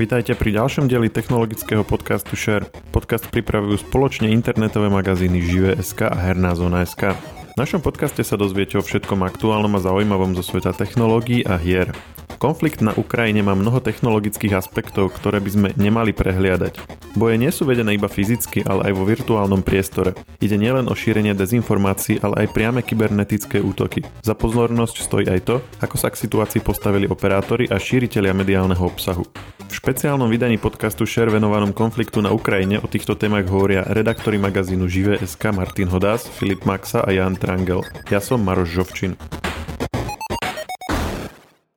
[0.00, 2.64] Vítajte pri ďalšom dieli technologického podcastu Share.
[2.88, 7.12] Podcast pripravujú spoločne internetové magazíny Žive.sk a Herná zóna.sk.
[7.52, 11.92] V našom podcaste sa dozviete o všetkom aktuálnom a zaujímavom zo sveta technológií a hier.
[12.40, 16.80] Konflikt na Ukrajine má mnoho technologických aspektov, ktoré by sme nemali prehliadať.
[17.12, 20.16] Boje nie sú vedené iba fyzicky, ale aj vo virtuálnom priestore.
[20.40, 24.08] Ide nielen o šírenie dezinformácií, ale aj priame kybernetické útoky.
[24.24, 29.28] Za pozornosť stojí aj to, ako sa k situácii postavili operátori a šíritelia mediálneho obsahu.
[29.68, 34.88] V špeciálnom vydaní podcastu Share venovanom konfliktu na Ukrajine o týchto témach hovoria redaktori magazínu
[34.88, 37.84] Žive.sk Martin Hodás, Filip Maxa a Jan Trangel.
[38.08, 39.12] Ja som Maroš Žovčin.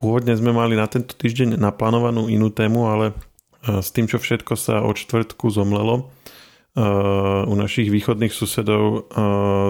[0.04, 3.16] Pôvodne sme mali na tento týždeň naplánovanú inú tému, ale
[3.64, 6.04] e, s tým, čo všetko sa od čtvrtku zomlelo, e,
[7.48, 9.00] u našich východných susedov e,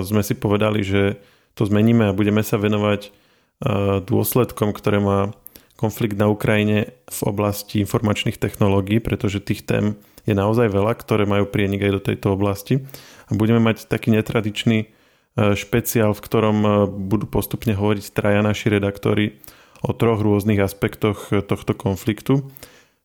[0.02, 1.22] sme si povedali, že
[1.54, 3.14] to zmeníme a budeme sa venovať
[4.10, 5.30] dôsledkom, ktoré má
[5.78, 9.94] konflikt na Ukrajine v oblasti informačných technológií, pretože tých tém
[10.26, 12.82] je naozaj veľa, ktoré majú prienik aj do tejto oblasti.
[13.30, 14.90] A budeme mať taký netradičný
[15.38, 16.56] špeciál, v ktorom
[17.06, 19.38] budú postupne hovoriť traja naši redaktori
[19.84, 22.48] o troch rôznych aspektoch tohto konfliktu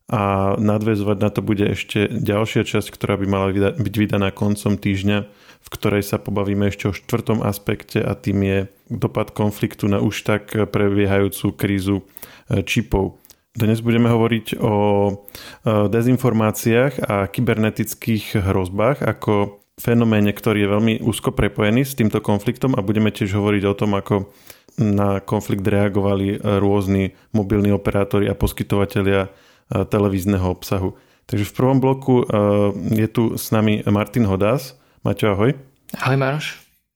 [0.10, 5.18] a nadväzovať na to bude ešte ďalšia časť, ktorá by mala byť vydaná koncom týždňa,
[5.62, 10.26] v ktorej sa pobavíme ešte o štvrtom aspekte a tým je dopad konfliktu na už
[10.26, 13.22] tak prebiehajúcu krízu e, čipov.
[13.54, 15.12] Dnes budeme hovoriť o e,
[15.94, 22.82] dezinformáciách a kybernetických hrozbách ako fenoméne, ktorý je veľmi úzko prepojený s týmto konfliktom a
[22.82, 24.34] budeme tiež hovoriť o tom, ako
[24.80, 29.30] na konflikt reagovali rôzni mobilní operátori a poskytovateľia e,
[29.84, 30.96] televízneho obsahu.
[31.28, 32.26] Takže v prvom bloku e,
[32.96, 34.80] je tu s nami Martin Hodás.
[35.06, 35.52] Maťo, ahoj.
[36.00, 36.48] Ahoj Maroš.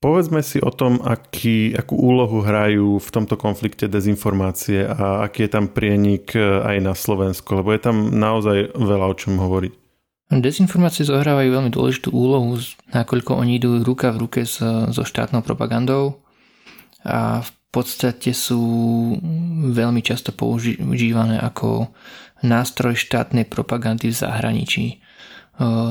[0.03, 5.51] Povedzme si o tom, aký, akú úlohu hrajú v tomto konflikte dezinformácie a aký je
[5.53, 9.83] tam prienik e, aj na Slovensku, lebo je tam naozaj veľa o čom hovoriť.
[10.33, 12.57] Dezinformácie zohrávajú veľmi dôležitú úlohu,
[12.89, 16.19] nakoľko oni idú ruka v ruke so, so štátnou propagandou
[17.05, 18.61] a v podstate sú
[19.73, 21.89] veľmi často používané ako
[22.45, 24.85] nástroj štátnej propagandy v zahraničí.
[24.93, 24.95] E,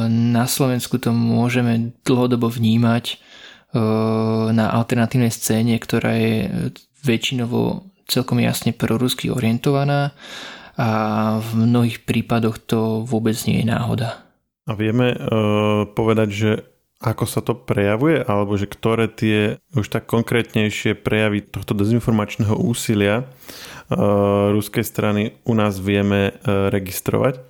[0.07, 3.17] na Slovensku to môžeme dlhodobo vnímať e,
[4.55, 6.71] na alternatívnej scéne, ktorá je
[7.03, 10.15] väčšinovo celkom jasne prorusky orientovaná
[10.77, 10.89] a
[11.41, 14.25] v mnohých prípadoch to vôbec nie je náhoda.
[14.65, 16.51] A vieme uh, povedať, že
[17.03, 23.27] ako sa to prejavuje, alebo že ktoré tie už tak konkrétnejšie prejavy tohto dezinformačného úsilia
[23.27, 27.43] uh, ruskej strany u nás vieme uh, registrovať?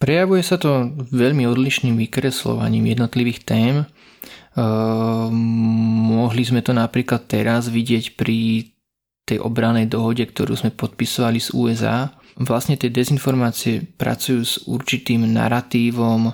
[0.00, 3.74] Prejavuje sa to veľmi odlišným vykreslovaním jednotlivých tém.
[4.56, 5.28] Uh,
[6.08, 8.70] mohli sme to napríklad teraz vidieť pri
[9.28, 12.16] tej obranej dohode, ktorú sme podpisovali z USA.
[12.38, 16.32] Vlastne tie dezinformácie pracujú s určitým narratívom, e,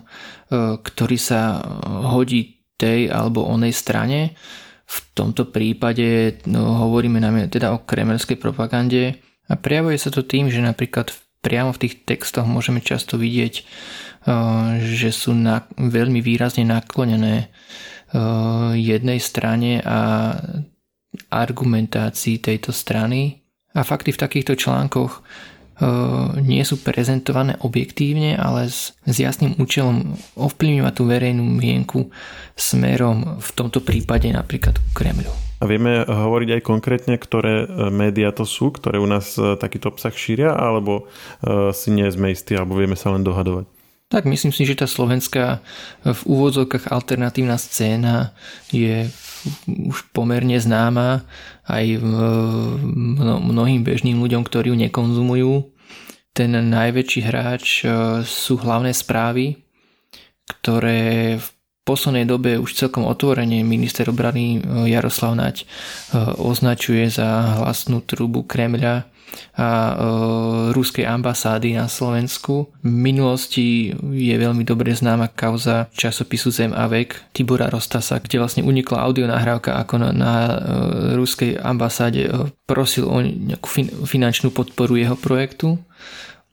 [0.77, 1.65] ktorý sa
[2.13, 4.37] hodí tej alebo onej strane.
[4.85, 9.17] V tomto prípade no, hovoríme najmä teda o kremelskej propagande
[9.49, 11.09] a prejavuje sa to tým, že napríklad
[11.41, 13.63] priamo v tých textoch môžeme často vidieť, e,
[14.85, 17.47] že sú na, veľmi výrazne naklonené e,
[18.77, 20.37] jednej strane a
[21.33, 23.41] argumentácii tejto strany
[23.73, 25.25] a fakty v takýchto článkoch
[26.39, 32.15] nie sú prezentované objektívne, ale s, s jasným účelom ovplyvňovať tú verejnú mienku
[32.55, 35.33] smerom v tomto prípade napríklad k Kremľu.
[35.59, 39.91] A vieme hovoriť aj konkrétne, ktoré e, médiá to sú, ktoré u nás e, takýto
[39.91, 41.11] obsah šíria, alebo
[41.75, 43.67] si nie sme istí, alebo vieme sa len dohadovať?
[44.13, 45.65] Tak myslím si, že tá slovenská
[46.05, 48.37] v úvodzovkách alternatívna scéna
[48.71, 49.11] je
[49.69, 51.25] už pomerne známa
[51.69, 52.01] aj
[53.45, 55.53] mnohým bežným ľuďom, ktorí ju nekonzumujú.
[56.35, 57.89] Ten najväčší hráč e,
[58.27, 59.63] sú hlavné správy,
[60.51, 61.47] ktoré v
[61.87, 65.65] poslednej dobe už celkom otvorene minister obrany e, Jaroslav Naď e,
[66.35, 69.14] označuje za hlasnú trubu Kremľa
[69.55, 69.95] a e,
[70.75, 72.75] ruskej ambasády na Slovensku.
[72.83, 78.67] V minulosti je veľmi dobre známa kauza časopisu Zem a vek Tibora Rostasa, kde vlastne
[78.67, 80.55] unikla audionahrávka, ako na, na e,
[81.15, 82.31] ruskej ambasáde e,
[82.67, 85.79] prosil o nejakú fin, finančnú podporu jeho projektu.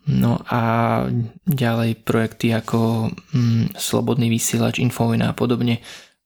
[0.09, 0.61] No a
[1.45, 5.81] ďalej projekty ako mm, Slobodný vysielač, Infovina a podobne.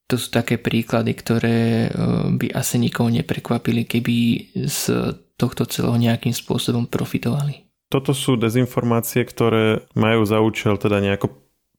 [0.06, 1.88] To sú také príklady, ktoré e,
[2.36, 4.16] by asi nikoho neprekvapili, keby
[4.64, 7.68] z tohto celého nejakým spôsobom profitovali.
[7.86, 11.30] Toto sú dezinformácie, ktoré majú za účel teda nejako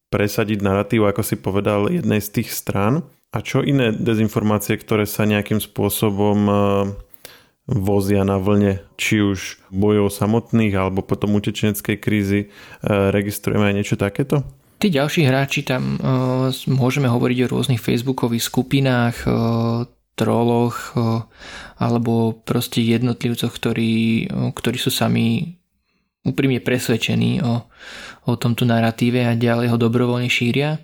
[0.07, 3.03] presadiť narratív, ako si povedal, jednej z tých strán.
[3.35, 6.53] A čo iné dezinformácie, ktoré sa nejakým spôsobom e,
[7.67, 12.47] vozia na vlne či už bojov samotných alebo potom utečeneckej krízy.
[12.87, 14.47] Registrujeme aj niečo takéto?
[14.77, 21.21] Tí ďalší hráči tam uh, môžeme hovoriť o rôznych facebookových skupinách, uh, troloch uh,
[21.77, 25.55] alebo proste jednotlivcoch, ktorí, uh, ktorí sú sami
[26.27, 27.63] úprimne presvedčení o,
[28.27, 30.81] o tomto narratíve a ďalej ho dobrovoľne šíria.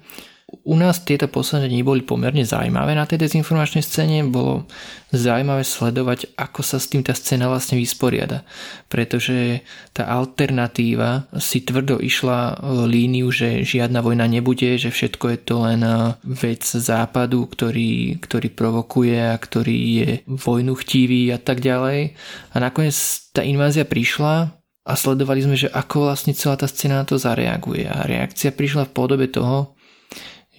[0.61, 4.21] U nás tieto posledné dni boli pomerne zaujímavé na tej dezinformačnej scéne.
[4.29, 4.69] Bolo
[5.09, 8.45] zaujímavé sledovať, ako sa s tým tá scéna vlastne vysporiada.
[8.85, 9.65] Pretože
[9.97, 15.81] tá alternatíva si tvrdo išla líniu, že žiadna vojna nebude, že všetko je to len
[16.21, 22.13] vec západu, ktorý, ktorý provokuje a ktorý je vojnu chtivý a tak ďalej.
[22.53, 22.95] A nakoniec
[23.33, 24.53] tá invázia prišla
[24.83, 27.87] a sledovali sme, že ako vlastne celá tá scéna na to zareaguje.
[27.87, 29.72] A reakcia prišla v podobe toho,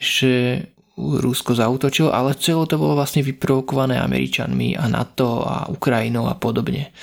[0.04, 0.32] že
[0.94, 6.94] Rusko zautočilo, ale celé to bolo vlastne vyprovokované Američanmi a NATO a Ukrajinou a podobne.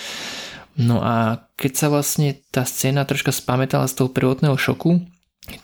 [0.80, 5.04] No a keď sa vlastne tá scéna troška spamätala z toho prvotného šoku,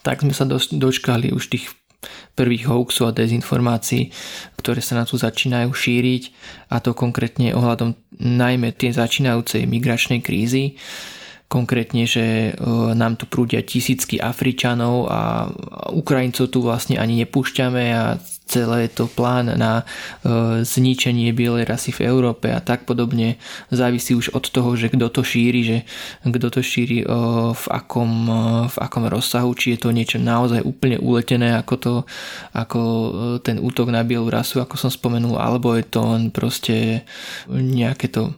[0.04, 1.72] tak sme sa dočkali už tých
[2.38, 4.14] prvých hoaxov a dezinformácií,
[4.60, 6.24] ktoré sa na tu začínajú šíriť
[6.70, 10.78] a to konkrétne ohľadom najmä tie začínajúcej migračnej krízy,
[11.48, 12.60] konkrétne, že e,
[12.92, 15.48] nám tu prúdia tisícky Afričanov a
[15.96, 19.84] Ukrajincov tu vlastne ani nepúšťame a celé je to plán na e,
[20.68, 23.40] zničenie bielej rasy v Európe a tak podobne.
[23.72, 25.78] Závisí už od toho, že kto to šíri, že
[26.28, 27.06] kto to šíri e,
[27.56, 28.12] v akom,
[28.68, 31.94] v akom rozsahu, či je to niečo naozaj úplne uletené ako, to,
[32.52, 32.80] ako
[33.40, 37.08] ten útok na bielu rasu, ako som spomenul, alebo je to len proste
[37.48, 38.36] nejaké to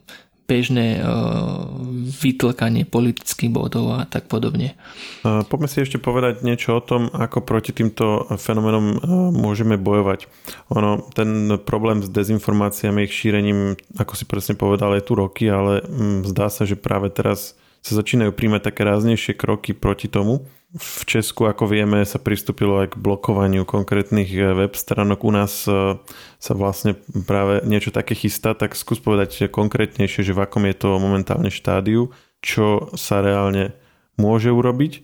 [0.49, 1.69] bežné uh,
[2.09, 4.73] vytlkanie politických bodov a tak podobne.
[5.21, 8.97] Poďme si ešte povedať niečo o tom, ako proti týmto fenomenom
[9.29, 10.25] môžeme bojovať.
[10.73, 15.85] Ono, ten problém s dezinformáciami, ich šírením, ako si presne povedal, je tu roky, ale
[15.85, 20.47] mm, zdá sa, že práve teraz sa začínajú príjmať také ráznejšie kroky proti tomu.
[20.69, 25.25] V Česku, ako vieme, sa pristúpilo aj k blokovaniu konkrétnych eh, web stránok.
[25.25, 25.97] U nás eh,
[26.37, 26.93] sa vlastne
[27.25, 32.13] práve niečo také chystá, tak skús povedať konkrétnejšie, že v akom je to momentálne štádiu,
[32.45, 33.73] čo sa reálne
[34.21, 35.01] môže urobiť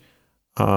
[0.61, 0.69] a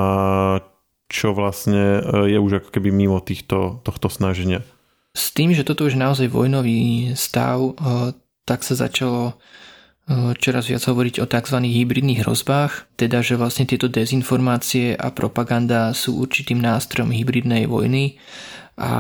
[1.13, 4.65] čo vlastne eh, je už ako keby mimo týchto, tohto snaženia.
[5.13, 7.75] S tým, že toto už naozaj vojnový stav,
[8.47, 9.35] tak sa začalo
[10.41, 11.59] čoraz viac hovoriť o tzv.
[11.61, 18.17] hybridných hrozbách, teda že vlastne tieto dezinformácie a propaganda sú určitým nástrojom hybridnej vojny
[18.81, 18.93] a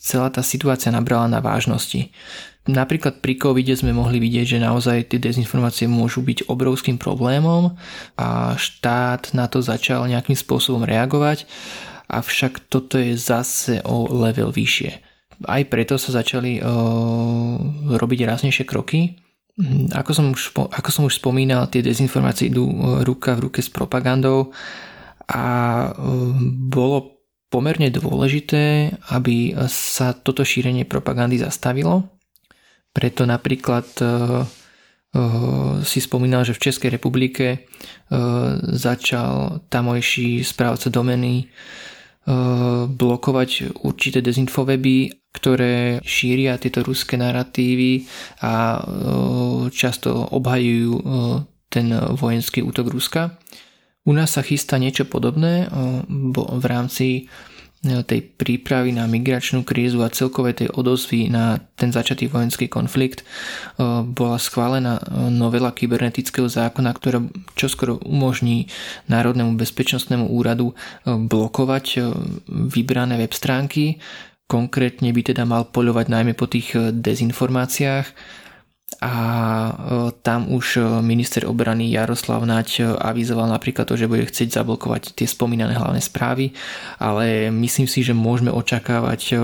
[0.00, 2.10] celá tá situácia nabrala na vážnosti.
[2.62, 7.74] Napríklad pri covide sme mohli vidieť, že naozaj tie dezinformácie môžu byť obrovským problémom
[8.14, 11.46] a štát na to začal nejakým spôsobom reagovať,
[12.06, 14.90] avšak toto je zase o level vyššie.
[15.42, 16.66] Aj preto sa začali o,
[17.98, 19.21] robiť ráznejšie kroky,
[19.92, 23.68] ako som, už, ako som už spomínal, tie dezinformácie idú e, ruka v ruke s
[23.68, 24.48] propagandou
[25.28, 25.88] a e,
[26.72, 27.20] bolo
[27.52, 32.16] pomerne dôležité, aby sa toto šírenie propagandy zastavilo.
[32.96, 34.04] Preto napríklad e,
[35.84, 37.68] si spomínal, že v Českej republike
[38.72, 41.52] začal tamojší správca domeny
[42.86, 48.04] blokovať určité dezinfoweby ktoré šíria tieto ruské narratívy
[48.44, 48.80] a e,
[49.72, 51.02] často obhajujú e,
[51.72, 53.40] ten vojenský útok Ruska.
[54.04, 55.72] U nás sa chystá niečo podobné
[56.28, 57.32] v rámci
[57.82, 63.26] tej prípravy na migračnú krízu a celkové tej odozvy na ten začatý vojenský konflikt
[64.06, 67.18] bola schválená novela kybernetického zákona, ktorá
[67.58, 68.70] čoskoro umožní
[69.10, 72.06] Národnému bezpečnostnému úradu blokovať
[72.46, 73.98] vybrané web stránky,
[74.52, 78.06] Konkrétne by teda mal poľovať najmä po tých e, dezinformáciách
[79.00, 79.72] a e,
[80.20, 85.24] tam už e, minister obrany Jaroslav Naď avizoval napríklad to, že bude chcieť zablokovať tie
[85.24, 86.52] spomínané hlavné správy,
[87.00, 89.40] ale myslím si, že môžeme očakávať,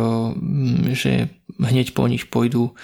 [0.92, 2.74] že hneď po nich pôjdu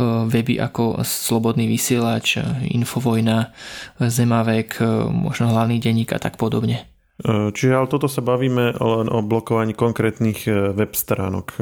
[0.00, 2.40] weby ako Slobodný vysielač,
[2.70, 3.54] Infovojna,
[4.00, 4.80] Zemavek,
[5.12, 6.88] možno hlavný denník a tak podobne.
[7.22, 11.54] E, čiže ale toto sa bavíme len o blokovaní konkrétnych e, web stránok.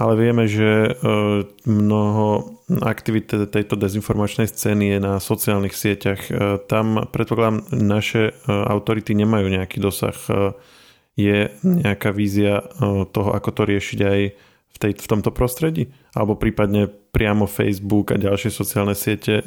[0.00, 0.96] E, ale vieme, že
[1.68, 6.20] mnoho aktivít tejto dezinformačnej scény je na sociálnych sieťach.
[6.66, 10.16] Tam predpokladám, naše autority nemajú nejaký dosah.
[11.20, 12.64] Je nejaká vízia
[13.12, 14.20] toho, ako to riešiť aj
[14.70, 15.92] v, tej, v tomto prostredí?
[16.16, 19.44] Alebo prípadne priamo Facebook a ďalšie sociálne siete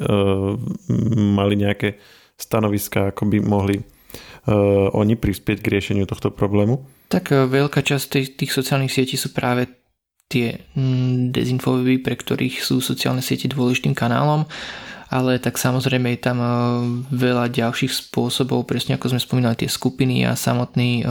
[1.18, 1.98] mali nejaké
[2.38, 3.82] stanoviska, ako by mohli
[4.94, 6.84] oni prispieť k riešeniu tohto problému?
[7.08, 9.66] Tak veľká časť tých, tých sociálnych sietí sú práve
[10.28, 14.48] tie mm, dezinfovy, pre ktorých sú sociálne siete dôležitým kanálom,
[15.14, 16.48] ale tak samozrejme je tam e,
[17.14, 21.04] veľa ďalších spôsobov, presne ako sme spomínali tie skupiny a samotní e,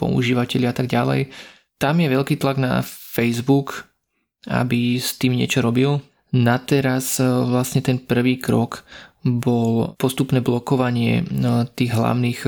[0.00, 1.28] používateľi a tak ďalej.
[1.76, 3.90] Tam je veľký tlak na Facebook,
[4.48, 6.00] aby s tým niečo robil.
[6.32, 8.86] Na teraz e, vlastne ten prvý krok
[9.20, 11.20] bol postupné blokovanie
[11.76, 12.40] tých hlavných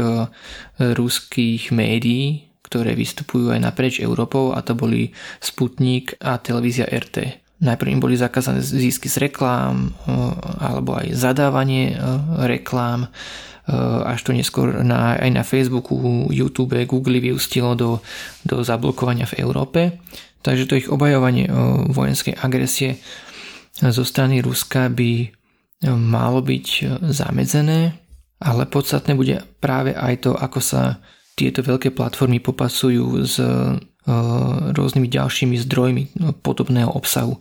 [0.81, 5.13] ruských médií, ktoré vystupujú aj naprieč Európou a to boli
[5.45, 7.45] Sputnik a televízia RT.
[7.61, 9.93] Najprv im boli zakázané zisky z reklám
[10.57, 11.93] alebo aj zadávanie
[12.41, 13.13] reklám
[14.09, 18.03] až to neskôr na, aj na Facebooku, YouTube, Google vyústilo do,
[18.43, 20.03] do zablokovania v Európe.
[20.43, 21.47] Takže to ich obajovanie
[21.95, 22.99] vojenskej agresie
[23.79, 25.31] zo strany Ruska by
[25.87, 27.95] malo byť zamedzené,
[28.43, 30.99] ale podstatné bude práve aj to, ako sa
[31.33, 33.49] tieto veľké platformy popasujú s e,
[34.73, 37.37] rôznymi ďalšími zdrojmi no, podobného obsahu.
[37.37, 37.41] E,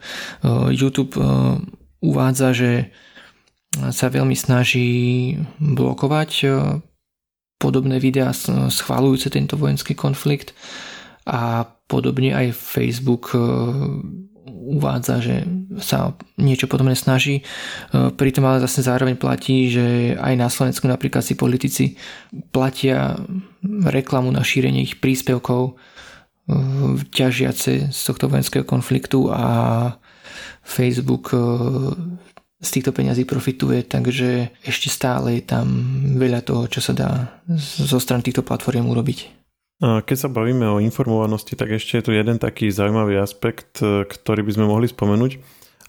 [0.72, 1.22] YouTube e,
[2.02, 2.72] uvádza, že
[3.72, 5.32] sa veľmi snaží
[5.64, 6.44] blokovať
[7.56, 8.36] podobné videá
[8.68, 10.52] schválujúce tento vojenský konflikt
[11.24, 13.32] a podobne aj Facebook
[14.62, 15.36] uvádza, že
[15.82, 17.42] sa niečo podobné snaží.
[17.42, 17.44] E,
[18.14, 21.98] pritom ale zase zároveň platí, že aj na Slovensku napríklad si politici
[22.54, 23.18] platia
[23.66, 25.74] reklamu na šírenie ich príspevkov e,
[27.10, 29.46] ťažiace z tohto vojenského konfliktu a
[30.62, 31.42] Facebook e,
[32.62, 35.66] z týchto peňazí profituje, takže ešte stále je tam
[36.22, 39.41] veľa toho, čo sa dá zo strany týchto platform urobiť.
[39.82, 44.46] Keď sa bavíme o informovanosti, tak ešte je tu jeden taký zaujímavý aspekt, e, ktorý
[44.46, 45.42] by sme mohli spomenúť.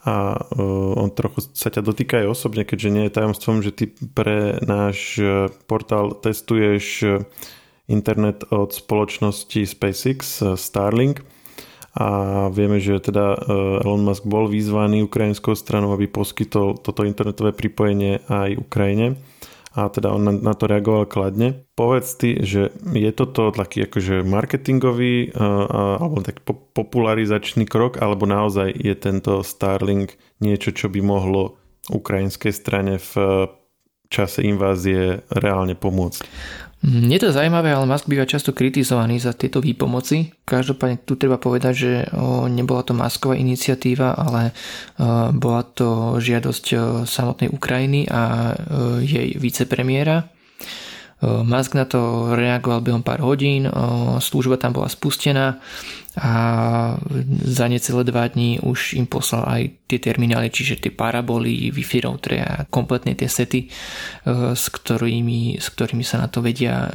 [0.09, 0.65] A e,
[0.97, 5.21] on trochu sa ťa dotýka aj osobne, keďže nie je tajomstvom, že ty pre náš
[5.21, 7.05] e, portál testuješ
[7.85, 11.21] internet od spoločnosti SpaceX Starlink.
[11.93, 13.37] A vieme, že teda
[13.85, 19.21] Elon Musk bol vyzvaný ukrajinskou stranou, aby poskytol toto internetové pripojenie aj Ukrajine
[19.73, 21.65] a teda on na to reagoval kladne.
[21.73, 26.45] Povedz ty, že je toto taký akože marketingový alebo tak
[26.77, 31.57] popularizačný krok, alebo naozaj je tento Starlink niečo, čo by mohlo
[31.89, 33.13] ukrajinskej strane v
[34.13, 36.29] čase invázie reálne pomôcť?
[36.83, 40.35] Je to zaujímavé, ale Musk býva často kritizovaný za tieto výpomoci.
[40.43, 41.93] Každopádne tu treba povedať, že
[42.51, 44.51] nebola to Musková iniciatíva, ale
[45.31, 46.65] bola to žiadosť
[47.07, 48.53] samotnej Ukrajiny a
[48.99, 50.27] jej vicepremiéra.
[51.23, 53.71] Musk na to reagoval behom pár hodín,
[54.19, 55.63] služba tam bola spustená
[56.19, 56.33] a
[57.47, 62.43] za necelé dva dní už im poslal aj tie terminály, čiže tie paraboly, Wi-Fi routere
[62.43, 63.71] a kompletne tie sety,
[64.53, 66.91] s ktorými, s ktorými sa na to vedia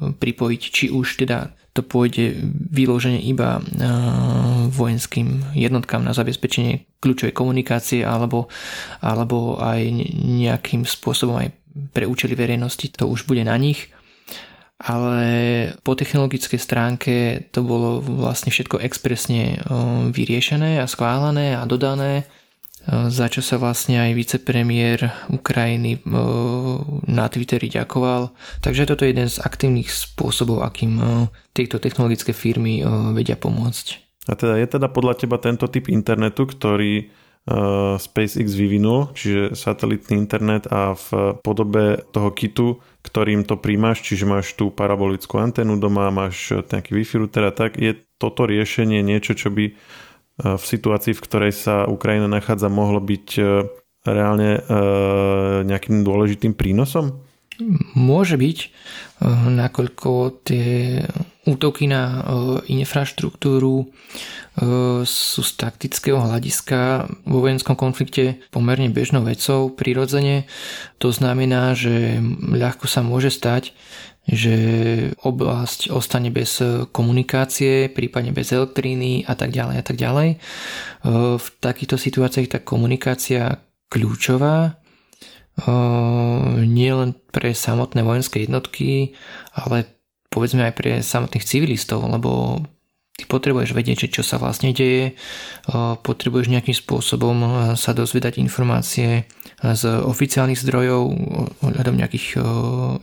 [0.00, 2.32] pripojiť, či už teda to pôjde
[2.72, 3.60] vyloženie iba
[4.72, 8.48] vojenským jednotkám na zabezpečenie kľúčovej komunikácie alebo,
[9.04, 9.84] alebo aj
[10.16, 11.52] nejakým spôsobom aj
[11.92, 13.92] pre účely verejnosti, to už bude na nich
[14.76, 15.24] ale
[15.80, 17.14] po technologickej stránke
[17.48, 19.56] to bolo vlastne všetko expresne
[20.12, 22.28] vyriešené a schválené a dodané,
[22.86, 26.04] za čo sa vlastne aj vicepremiér Ukrajiny
[27.08, 28.36] na Twitteri ďakoval.
[28.60, 31.00] Takže toto je jeden z aktívnych spôsobov, akým
[31.56, 32.84] tieto technologické firmy
[33.16, 33.86] vedia pomôcť.
[34.28, 37.08] A teda je teda podľa teba tento typ internetu, ktorý
[38.02, 44.58] SpaceX vyvinul, čiže satelitný internet a v podobe toho kitu ktorým to príjmaš, čiže máš
[44.58, 49.54] tú parabolickú anténu doma, máš nejaký Wi-Fi router a tak, je toto riešenie niečo, čo
[49.54, 49.72] by e,
[50.42, 53.28] v situácii, v ktorej sa Ukrajina nachádza, mohlo byť
[54.06, 54.62] reálne
[55.66, 57.25] nejakým dôležitým prínosom?
[57.96, 58.58] Môže byť,
[59.48, 61.00] nakoľko tie
[61.48, 62.20] útoky na
[62.68, 63.88] infraštruktúru
[65.04, 70.44] sú z taktického hľadiska vo vojenskom konflikte pomerne bežnou vecou, prirodzene.
[71.00, 73.72] To znamená, že ľahko sa môže stať,
[74.26, 74.56] že
[75.22, 76.58] oblasť ostane bez
[76.92, 80.28] komunikácie, prípadne bez elektriny a tak ďalej a tak ďalej.
[81.40, 84.76] V takýchto situáciách tá komunikácia kľúčová
[86.60, 89.16] nie len pre samotné vojenské jednotky,
[89.56, 89.88] ale
[90.28, 92.60] povedzme aj pre samotných civilistov, lebo
[93.16, 95.16] Ty potrebuješ vedieť, čo sa vlastne deje,
[96.04, 99.24] potrebuješ nejakým spôsobom sa dozvedať informácie
[99.56, 101.16] z oficiálnych zdrojov
[101.64, 102.36] ohľadom nejakých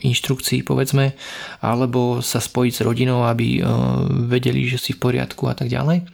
[0.06, 1.18] inštrukcií povedzme,
[1.66, 3.66] alebo sa spojiť s rodinou, aby
[4.30, 6.06] vedeli, že si v poriadku a tak ďalej.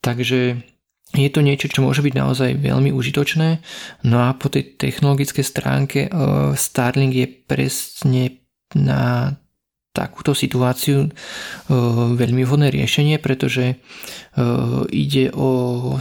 [0.00, 0.64] Takže
[1.14, 3.62] je to niečo, čo môže byť naozaj veľmi užitočné.
[4.04, 6.10] No a po tej technologickej stránke
[6.58, 8.22] Starlink je presne
[8.74, 9.34] na
[9.94, 11.06] takúto situáciu
[12.18, 13.78] veľmi vhodné riešenie, pretože
[14.90, 15.50] ide o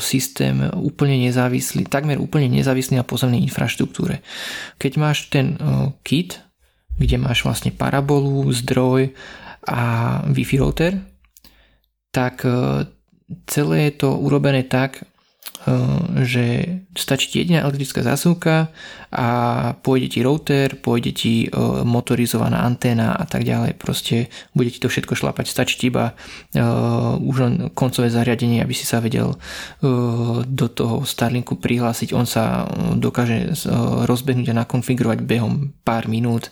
[0.01, 4.25] systém úplne nezávislý, takmer úplne nezávislý na pozemnej infraštruktúre.
[4.81, 5.61] Keď máš ten
[6.01, 6.41] kit,
[6.97, 9.13] kde máš vlastne parabolu, zdroj
[9.69, 9.81] a
[10.25, 10.97] Wi-Fi router,
[12.09, 12.41] tak
[13.47, 15.03] celé je to urobené tak,
[15.63, 16.45] Eh, že
[16.91, 18.67] stačí ti jediná elektrická zásuvka
[19.15, 19.29] a
[19.79, 21.51] pôjde ti router, pôjde ti eh,
[21.87, 23.79] motorizovaná anténa a tak ďalej.
[23.79, 25.47] Proste bude ti to všetko šlapať.
[25.47, 31.07] Stačí ti iba uh, už len koncové zariadenie, aby si sa vedel uh, do toho
[31.07, 32.11] Starlinku prihlásiť.
[32.11, 32.67] On sa
[32.99, 36.51] dokáže uh, rozbehnúť a nakonfigurovať behom pár minút.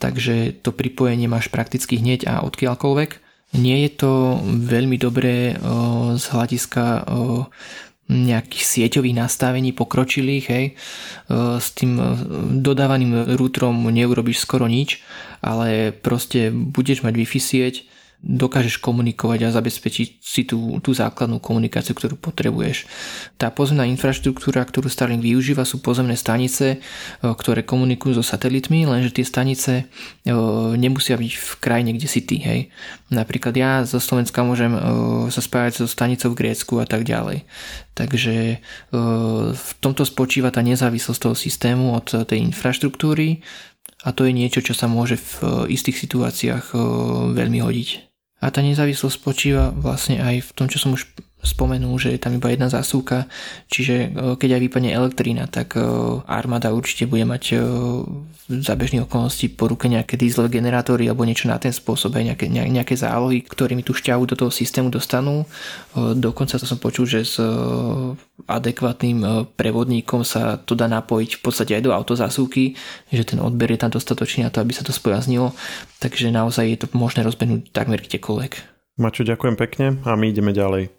[0.00, 3.29] Takže to pripojenie máš prakticky hneď a odkiaľkoľvek.
[3.50, 5.58] Nie je to veľmi dobré
[6.14, 7.02] z hľadiska
[8.10, 10.74] nejakých sieťových nastavení pokročilých, hej.
[11.30, 11.98] S tým
[12.62, 15.02] dodávaným routerom neurobíš skoro nič,
[15.42, 17.74] ale proste budeš mať Wi-Fi sieť,
[18.20, 22.84] dokážeš komunikovať a zabezpečiť si tú, tú základnú komunikáciu, ktorú potrebuješ.
[23.40, 29.16] Tá pozemná infraštruktúra, ktorú Starlink využíva, sú pozemné stanice, e, ktoré komunikujú so satelitmi, lenže
[29.16, 29.84] tie stanice e,
[30.76, 32.36] nemusia byť v krajine, kde si ty.
[32.44, 32.60] Hej.
[33.08, 34.80] Napríklad ja zo Slovenska môžem e,
[35.32, 37.48] sa spájať so stanicou v Grécku a tak ďalej.
[37.90, 38.64] Takže
[39.52, 43.44] v tomto spočíva tá nezávislosť toho systému od tej infraštruktúry
[44.08, 46.72] a to je niečo, čo sa môže v istých situáciách
[47.36, 48.09] veľmi hodiť.
[48.40, 51.04] A tá nezávislosť spočíva vlastne aj v tom, čo som už
[51.40, 53.24] spomenul, že je tam iba jedna zásuvka,
[53.72, 55.80] čiže e, keď aj vypadne elektrína, tak e,
[56.28, 57.56] armáda určite bude mať e,
[58.60, 62.46] za bežných okolností po ruke nejaké diesel generátory alebo niečo na ten spôsob, aj nejaké,
[62.50, 65.46] nejaké zálohy, ktorými tú šťavu do toho systému dostanú.
[65.94, 67.38] Dokonca to som počul, že s
[68.50, 72.74] adekvátnym prevodníkom sa to dá napojiť v podstate aj do autozásuvky,
[73.14, 75.54] že ten odber je tam dostatočný na to, aby sa to spojaznilo,
[76.02, 78.79] takže naozaj je to možné rozbehnúť takmer kdekoľvek.
[78.98, 80.90] Mačo, ďakujem pekne a my ideme ďalej.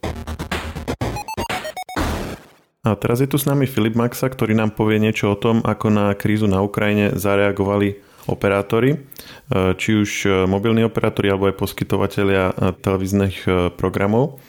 [2.82, 5.92] A teraz je tu s nami Filip Maxa, ktorý nám povie niečo o tom, ako
[5.92, 8.98] na krízu na Ukrajine zareagovali operátori, e,
[9.78, 13.46] či už e, mobilní operátori alebo aj poskytovateľia e, televíznych
[13.78, 14.42] programov.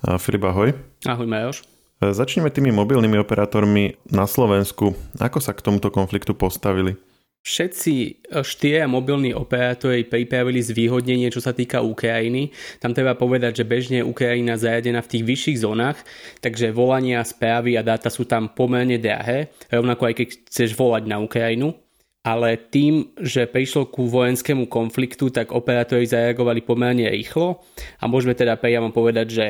[0.00, 0.72] Filip, ahoj.
[1.04, 1.60] Ahoj, Majoš.
[2.00, 4.96] Začneme tými mobilnými operátormi na Slovensku.
[5.20, 6.96] Ako sa k tomuto konfliktu postavili?
[7.40, 8.10] Všetci e,
[8.44, 12.52] štyria mobilní operátori pripravili zvýhodnenie, čo sa týka Ukrajiny.
[12.84, 15.96] Tam treba povedať, že bežne je Ukrajina zajadená v tých vyšších zónach,
[16.44, 21.16] takže volania, správy a dáta sú tam pomerne drahé, rovnako aj keď chceš volať na
[21.16, 21.72] Ukrajinu.
[22.20, 27.64] Ale tým, že prišlo ku vojenskému konfliktu, tak operátori zareagovali pomerne rýchlo
[27.96, 29.46] a môžeme teda priamo povedať, že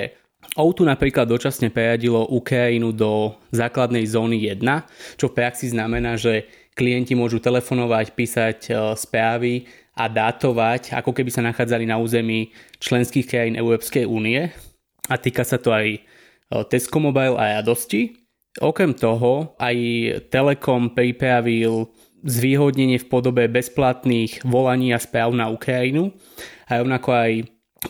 [0.55, 4.63] O2 napríklad dočasne prejadilo Ukrajinu do základnej zóny 1,
[5.19, 6.47] čo v praxi znamená, že
[6.81, 13.29] klienti môžu telefonovať, písať e, správy a dátovať, ako keby sa nachádzali na území členských
[13.29, 14.49] krajín Európskej únie.
[15.05, 16.01] A týka sa to aj e,
[16.73, 18.17] Tesco Mobile a Radosti.
[18.65, 19.77] Okrem toho aj
[20.33, 21.93] Telekom pripravil
[22.25, 26.17] zvýhodnenie v podobe bezplatných volaní a správ na Ukrajinu
[26.65, 27.33] a rovnako aj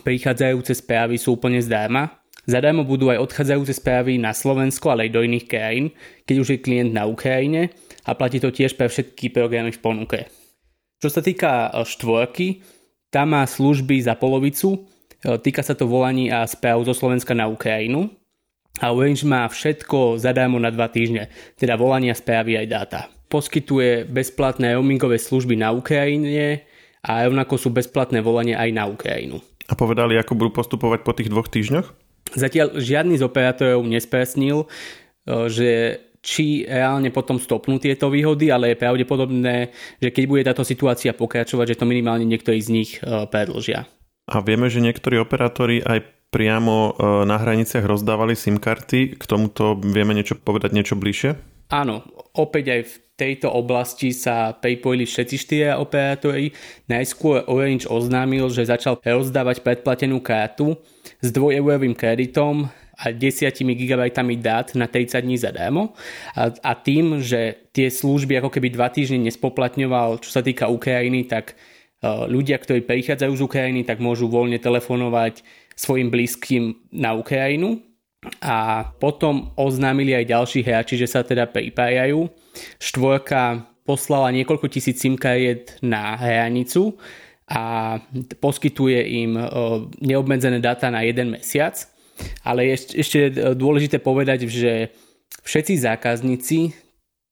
[0.03, 2.21] prichádzajúce správy sú úplne zdarma.
[2.47, 5.85] Zadarmo budú aj odchádzajúce správy na Slovensko, ale aj do iných krajín,
[6.23, 7.73] keď už je klient na Ukrajine
[8.05, 10.19] a platí to tiež pre všetky programy v ponuke.
[11.01, 12.61] Čo sa týka e, štvorky,
[13.09, 14.85] tá má služby za polovicu,
[15.25, 18.13] e, týka sa to volaní a správ zo Slovenska na Ukrajinu
[18.79, 23.01] a Orange má všetko zadarmo na 2 týždne, teda volania, správy aj dáta.
[23.27, 26.63] Poskytuje bezplatné roamingové služby na Ukrajine
[27.01, 29.41] a rovnako sú bezplatné volania aj na Ukrajinu.
[29.67, 31.87] A povedali, ako budú postupovať po tých dvoch týždňoch?
[32.35, 34.67] Zatiaľ žiadny z operátorov nespresnil, e,
[35.51, 35.69] že
[36.21, 41.73] či reálne potom stopnú tieto výhody, ale je pravdepodobné, že keď bude táto situácia pokračovať,
[41.73, 43.89] že to minimálne niektorí z nich e, predlžia.
[44.29, 49.17] A vieme, že niektorí operátori aj priamo e, na hraniciach rozdávali SIM karty.
[49.17, 51.35] K tomuto vieme niečo povedať niečo bližšie?
[51.73, 52.03] Áno,
[52.37, 56.51] opäť aj v tejto oblasti sa pripojili všetci štyria operátori.
[56.89, 60.75] Najskôr Orange oznámil, že začal rozdávať predplatenú kartu
[61.21, 62.67] s dvojeurovým kreditom
[63.01, 64.01] a 10 GB
[64.37, 65.97] dát na 30 dní zadarmo
[66.37, 71.25] a, a tým, že tie služby ako keby 2 týždne nespoplatňoval, čo sa týka Ukrajiny,
[71.25, 75.41] tak uh, ľudia, ktorí prichádzajú z Ukrajiny, tak môžu voľne telefonovať
[75.73, 77.81] svojim blízkym na Ukrajinu
[78.37, 82.29] a potom oznámili aj ďalší hráči, že sa teda pripájajú.
[82.77, 87.01] Štvorka poslala niekoľko tisíc SIM kariet na hranicu
[87.49, 87.97] a
[88.39, 89.35] poskytuje im
[89.99, 91.90] neobmedzené dáta na jeden mesiac.
[92.45, 93.19] Ale je ešte
[93.53, 94.93] dôležité povedať, že
[95.45, 96.59] všetci zákazníci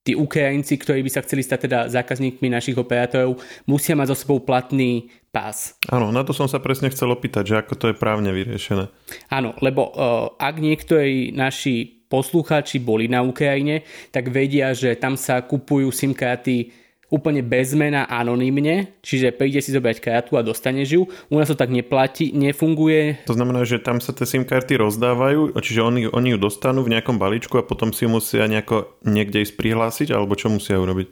[0.00, 3.36] tí Ukrajinci, ktorí by sa chceli stať teda zákazníkmi našich operátorov,
[3.68, 5.76] musia mať zo sebou platný pás.
[5.92, 8.88] Áno, na to som sa presne chcel opýtať, že ako to je právne vyriešené.
[9.28, 15.44] Áno, lebo uh, ak niektorí naši poslucháči boli na Ukrajine, tak vedia, že tam sa
[15.44, 16.74] kupujú SIM karty
[17.10, 21.10] úplne bez mena anonymne, čiže príde si zobrať kartu a dostane ju.
[21.28, 23.26] U nás to tak neplatí, nefunguje.
[23.26, 26.96] To znamená, že tam sa tie SIM karty rozdávajú, čiže oni, oni ju dostanú v
[26.96, 31.10] nejakom balíčku a potom si musia nejako niekde ísť prihlásiť, alebo čo musia urobiť?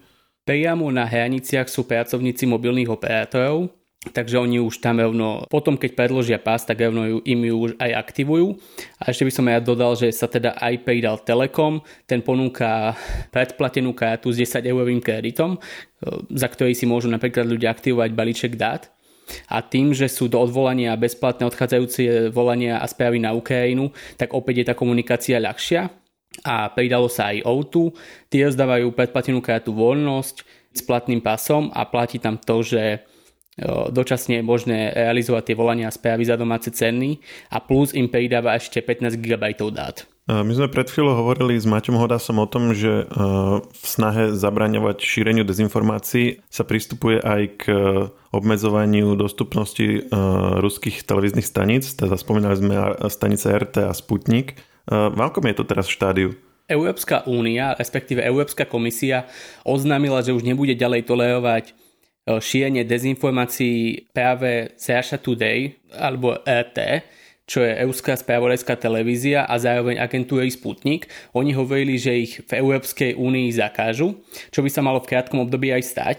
[0.48, 6.38] Priamo na hraniciach sú pracovníci mobilných operátorov, takže oni už tam rovno, potom keď predložia
[6.38, 8.54] pás, tak rovno ju, im ju už aj aktivujú.
[9.02, 12.94] A ešte by som ja dodal, že sa teda aj pridal Telekom, ten ponúka
[13.34, 15.58] predplatenú kartu s 10 eurovým kreditom,
[16.30, 18.86] za ktorý si môžu napríklad ľudia aktivovať balíček dát.
[19.50, 24.64] A tým, že sú do odvolania bezplatné odchádzajúce volania a správy na Ukrajinu, tak opäť
[24.64, 25.92] je tá komunikácia ľahšia.
[26.46, 27.92] A pridalo sa aj O2,
[28.30, 30.36] tie rozdávajú predplatenú kartu voľnosť
[30.72, 33.02] s platným pasom a platí tam to, že
[33.90, 37.18] dočasne je možné realizovať tie volania a správy za domáce ceny
[37.50, 39.44] a plus im pridáva ešte 15 GB
[39.74, 40.06] dát.
[40.28, 43.08] My sme pred chvíľou hovorili s Maťom Hodasom o tom, že
[43.64, 47.64] v snahe zabraňovať šíreniu dezinformácií sa pristupuje aj k
[48.28, 50.04] obmedzovaniu dostupnosti
[50.60, 52.76] ruských televíznych staníc, teda spomínali sme
[53.08, 54.60] stanice RT a Sputnik.
[54.84, 56.28] V akom je to teraz v štádiu?
[56.68, 59.24] Európska únia, respektíve Európska komisia
[59.64, 61.72] oznámila, že už nebude ďalej tolerovať
[62.36, 67.00] šírenie dezinformácií práve Russia Today alebo RT,
[67.48, 71.08] čo je Európska spravodajská televízia a zároveň agentúry Sputnik.
[71.32, 74.20] Oni hovorili, že ich v Európskej únii zakážu,
[74.52, 76.18] čo by sa malo v krátkom období aj stať.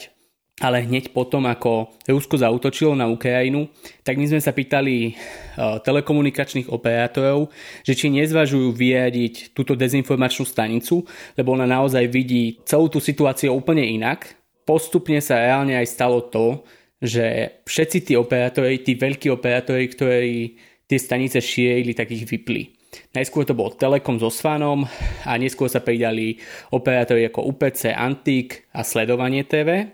[0.60, 3.72] Ale hneď potom, ako Rusko zautočilo na Ukrajinu,
[4.04, 5.16] tak my sme sa pýtali
[5.56, 7.48] telekomunikačných operátorov,
[7.88, 11.08] že či nezvažujú vyjadiť túto dezinformačnú stanicu,
[11.40, 14.36] lebo ona naozaj vidí celú tú situáciu úplne inak
[14.70, 16.62] postupne sa reálne aj stalo to,
[17.02, 22.78] že všetci tí operátori, tí veľkí operátori, ktorí tie stanice šírili, tak ich vypli.
[23.18, 24.86] Najskôr to bol Telekom so Svanom
[25.26, 26.38] a neskôr sa pridali
[26.70, 29.90] operátori ako UPC, Antik a Sledovanie TV.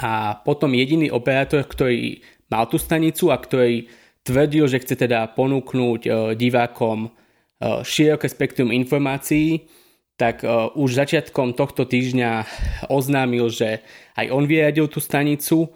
[0.00, 3.86] A potom jediný operátor, ktorý mal tú stanicu a ktorý
[4.26, 7.10] tvrdil, že chce teda ponúknuť e, divákom e,
[7.82, 9.66] široké spektrum informácií,
[10.20, 12.44] tak uh, už začiatkom tohto týždňa
[12.92, 13.80] oznámil, že
[14.20, 15.72] aj on vyradil tú stanicu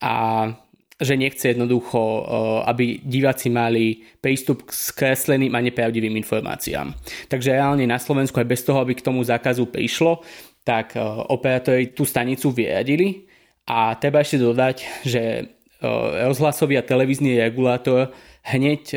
[0.00, 0.48] a
[0.96, 2.24] že nechce jednoducho, uh,
[2.64, 6.96] aby diváci mali prístup k skresleným a nepravdivým informáciám.
[7.28, 10.24] Takže reálne na Slovensku aj bez toho, aby k tomu zákazu prišlo,
[10.64, 13.28] tak uh, operátori tú stanicu vyradili
[13.68, 15.52] a treba ešte dodať, že
[16.30, 18.14] rozhlasový a televízny regulátor
[18.46, 18.94] hneď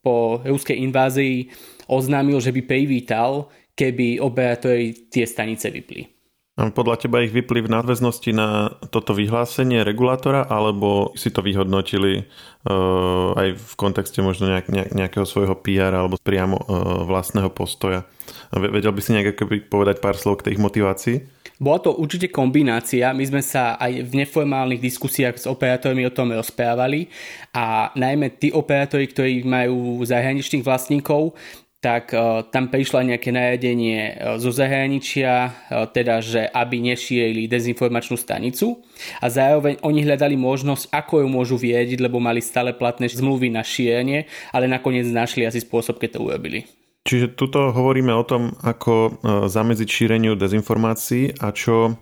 [0.00, 1.52] po ruskej invázii
[1.92, 6.20] oznámil, že by privítal keby operátori tie stanice vypli.
[6.60, 12.28] Podľa teba ich vypli v nadväznosti na toto vyhlásenie regulátora, alebo si to vyhodnotili
[12.68, 18.04] uh, aj v kontexte možno nejak, nejak, nejakého svojho PR alebo priamo uh, vlastného postoja?
[18.52, 19.40] Vedel by si nejak
[19.72, 21.16] povedať pár slov k tej ich motivácii?
[21.56, 23.12] Bola to určite kombinácia.
[23.16, 27.08] My sme sa aj v neformálnych diskusiách s operátormi o tom rozprávali
[27.56, 31.36] a najmä tí operátori, ktorí majú zahraničných vlastníkov,
[31.80, 38.20] tak uh, tam prišlo nejaké nariadenie uh, zo zahraničia, uh, teda, že aby nešírili dezinformačnú
[38.20, 38.84] stanicu
[39.24, 43.64] a zároveň oni hľadali možnosť, ako ju môžu viediť, lebo mali stále platné zmluvy na
[43.64, 46.68] šírenie, ale nakoniec našli asi spôsob, keď to urobili.
[47.00, 51.96] Čiže tuto hovoríme o tom, ako zamedziť šíreniu dezinformácií a čo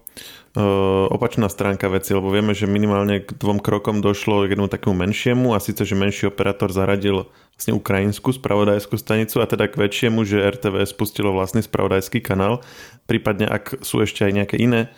[1.14, 5.54] opačná stránka veci, lebo vieme, že minimálne k dvom krokom došlo k jednému takému menšiemu
[5.54, 10.42] a síce, že menší operátor zaradil vlastne ukrajinskú spravodajskú stanicu a teda k väčšiemu, že
[10.42, 12.62] RTV spustilo vlastný spravodajský kanál.
[13.06, 14.90] Prípadne ak sú ešte aj nejaké iné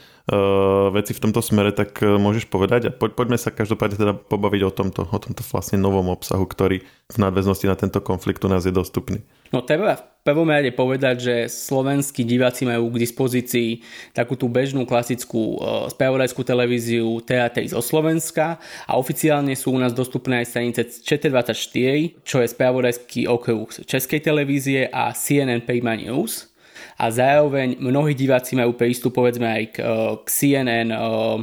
[0.92, 4.62] veci v tomto smere, tak uh, môžeš povedať a po, poďme sa každopádne teda pobaviť
[4.68, 8.62] o tomto, o tomto vlastne novom obsahu, ktorý v nadväznosti na tento konflikt u nás
[8.62, 9.24] je dostupný.
[9.50, 13.82] No treba v prvom rade povedať, že slovenskí diváci majú k dispozícii
[14.14, 19.90] takú tú bežnú klasickú uh, spravodajskú televíziu Teatej zo Slovenska a oficiálne sú u nás
[19.96, 26.49] dostupné aj stanice ČT24, čo je spravodajský okruh Českej televízie a CNN Prima News
[26.98, 31.40] a zároveň mnohí diváci majú prístup povedzme aj k, uh, k CNN, uh,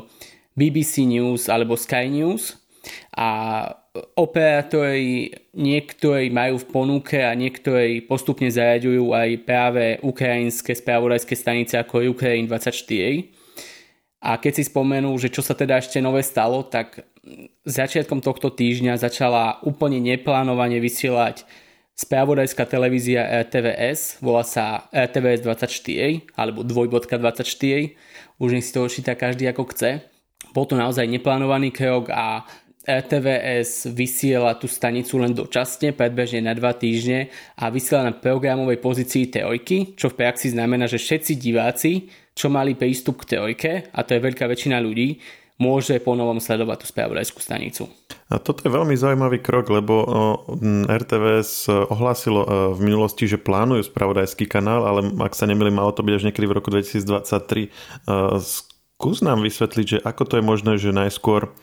[0.58, 2.58] BBC News alebo Sky News
[3.13, 3.30] a
[4.17, 12.06] operátori niektorí majú v ponuke a niektorí postupne zaraďujú aj práve ukrajinské spravodajské stanice ako
[12.06, 13.38] je Ukrajin 24.
[14.17, 17.06] A keď si spomenú, že čo sa teda ešte nové stalo, tak
[17.65, 21.45] začiatkom tohto týždňa začala úplne neplánovane vysielať
[21.97, 29.49] spravodajská televízia RTVS, volá sa RTVS 24 alebo 2.24, už nech si to číta každý
[29.49, 30.05] ako chce.
[30.53, 32.45] Bol to naozaj neplánovaný krok a
[32.88, 37.27] RTVS vysiela tú stanicu len dočasne, predbežne na dva týždne
[37.60, 42.79] a vysiela na programovej pozícii teojky, čo v praxi znamená, že všetci diváci, čo mali
[42.79, 45.19] prístup k teojke, a to je veľká väčšina ľudí,
[45.58, 47.89] môže ponovom sledovať tú spravodajskú stanicu.
[48.30, 50.06] A toto je veľmi zaujímavý krok, lebo
[50.86, 56.13] RTVS ohlásilo v minulosti, že plánujú spravodajský kanál, ale ak sa nemili, malo to byť
[56.13, 57.74] až niekedy v roku 2023.
[58.38, 61.54] Skús nám vysvetliť, že ako to je možné, že najskôr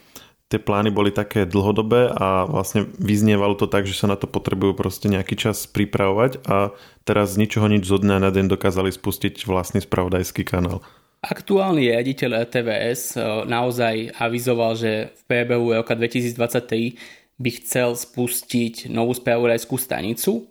[0.48, 4.76] tie plány boli také dlhodobé a vlastne vyznievalo to tak, že sa na to potrebujú
[4.76, 9.48] proste nejaký čas pripravovať a teraz z ničoho nič zo dňa na deň dokázali spustiť
[9.48, 10.84] vlastný spravodajský kanál.
[11.24, 19.16] Aktuálny riaditeľ RTVS e, naozaj avizoval, že v priebehu roka 2023 by chcel spustiť novú
[19.16, 20.44] spravodajskú stanicu,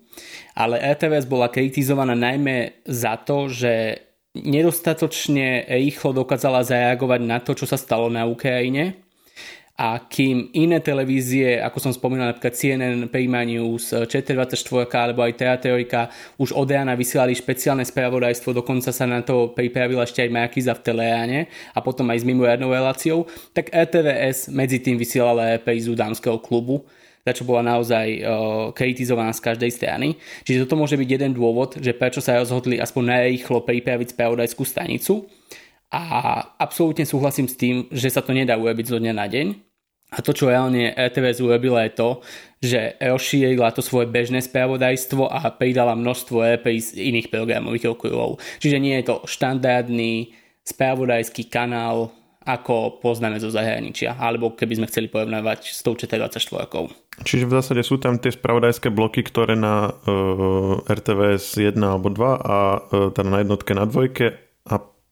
[0.57, 4.01] ale RTVS bola kritizovaná najmä za to, že
[4.33, 9.02] nedostatočne rýchlo dokázala zareagovať na to, čo sa stalo na Ukrajine
[9.73, 16.13] a kým iné televízie, ako som spomínal napríklad CNN, Prima News, ČT24 alebo aj Teaterika
[16.37, 20.83] už od rána vysielali špeciálne spravodajstvo, dokonca sa na to pripravila ešte aj Markiza v
[20.85, 21.39] Teleáne
[21.73, 26.85] a potom aj s mimoriadnou reláciou, tak RTVS medzi tým vysielala reprízu dámskeho klubu,
[27.25, 28.21] za čo bola naozaj
[28.77, 30.21] kritizovaná z každej strany.
[30.45, 35.25] Čiže toto môže byť jeden dôvod, že prečo sa rozhodli aspoň najrýchlo pripraviť spravodajskú stanicu.
[35.93, 39.47] A absolútne súhlasím s tým, že sa to nedá urobiť zo dňa na deň.
[40.13, 42.09] A to, čo reálne RTVS urobila je to,
[42.61, 48.37] že rozšírila to svoje bežné spravodajstvo a pridala množstvo repríz iných programových okruhov.
[48.61, 50.33] Čiže nie je to štandardný
[50.65, 56.27] spravodajský kanál, ako poznáme zo zahraničia, alebo keby sme chceli porovnávať s tou 24
[57.23, 62.19] Čiže v zásade sú tam tie spravodajské bloky, ktoré na uh, RTVS 1 alebo 2
[62.19, 64.52] a uh, teda na jednotke na dvojke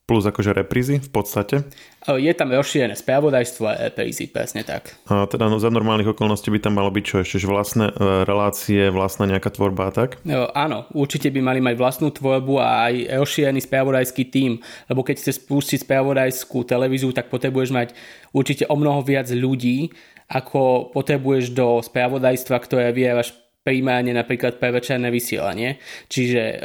[0.05, 1.55] plus akože reprízy v podstate.
[2.01, 4.97] Je tam rozšírené spravodajstvo a reprízy, presne tak.
[5.05, 7.93] A teda no, za normálnych okolností by tam malo byť čo ešte, že vlastné e,
[8.25, 10.17] relácie, vlastná nejaká tvorba a tak?
[10.25, 14.57] No, áno, určite by mali mať vlastnú tvorbu a aj rozšírený spravodajský tím,
[14.89, 17.93] lebo keď chceš spustiť spravodajskú televíziu, tak potrebuješ mať
[18.33, 19.93] určite o mnoho viac ľudí,
[20.25, 25.77] ako potrebuješ do spravodajstva, ktoré vyjavaš primárne napríklad pre večerné vysielanie.
[26.09, 26.55] Čiže e,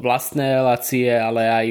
[0.00, 1.66] vlastné relácie, ale aj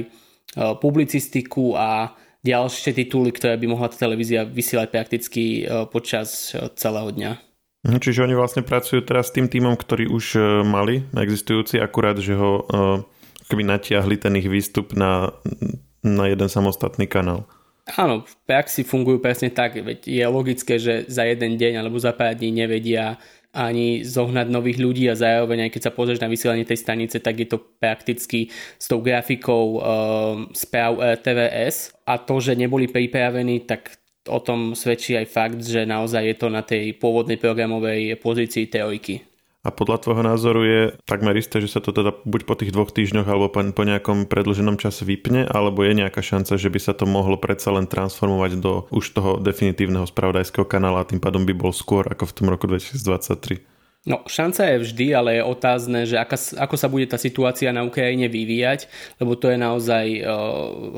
[0.56, 2.16] publicistiku a
[2.46, 7.32] ďalšie tituly, ktoré by mohla tá televízia vysielať prakticky eh, počas eh, celého dňa.
[7.86, 12.34] Mhm, čiže oni vlastne pracujú teraz s tým týmom, ktorý už mali existujúci, akurát, že
[12.34, 12.66] ho
[13.46, 15.38] keby natiahli ten ich výstup na,
[16.02, 17.46] na jeden samostatný kanál.
[17.94, 22.18] Áno, v praxi fungujú presne tak, veď je logické, že za jeden deň alebo za
[22.18, 23.22] pár dní nevedia
[23.56, 27.40] ani zohnať nových ľudí a zároveň aj keď sa pozrieš na vysielanie tej stanice, tak
[27.40, 29.82] je to prakticky s tou grafikou um,
[30.52, 33.96] správ TVS a to, že neboli pripravení, tak
[34.28, 39.35] o tom svedčí aj fakt, že naozaj je to na tej pôvodnej programovej pozícii teoriky.
[39.66, 42.94] A podľa tvojho názoru je takmer isté, že sa to teda buď po tých dvoch
[42.94, 47.10] týždňoch alebo po, nejakom predlženom čase vypne, alebo je nejaká šanca, že by sa to
[47.10, 51.74] mohlo predsa len transformovať do už toho definitívneho spravodajského kanála a tým pádom by bol
[51.74, 53.76] skôr ako v tom roku 2023?
[54.06, 57.82] No, šanca je vždy, ale je otázne, že aká, ako sa bude tá situácia na
[57.82, 58.86] Ukrajine vyvíjať,
[59.18, 60.30] lebo to je naozaj uh,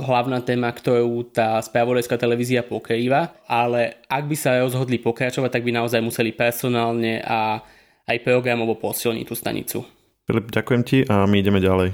[0.04, 5.72] hlavná téma, ktorú tá spravodajská televízia pokrýva, ale ak by sa rozhodli pokračovať, tak by
[5.72, 7.64] naozaj museli personálne a
[8.08, 9.78] aj programovo posilniť tú stanicu.
[10.24, 11.92] Filip, ďakujem ti a my ideme ďalej.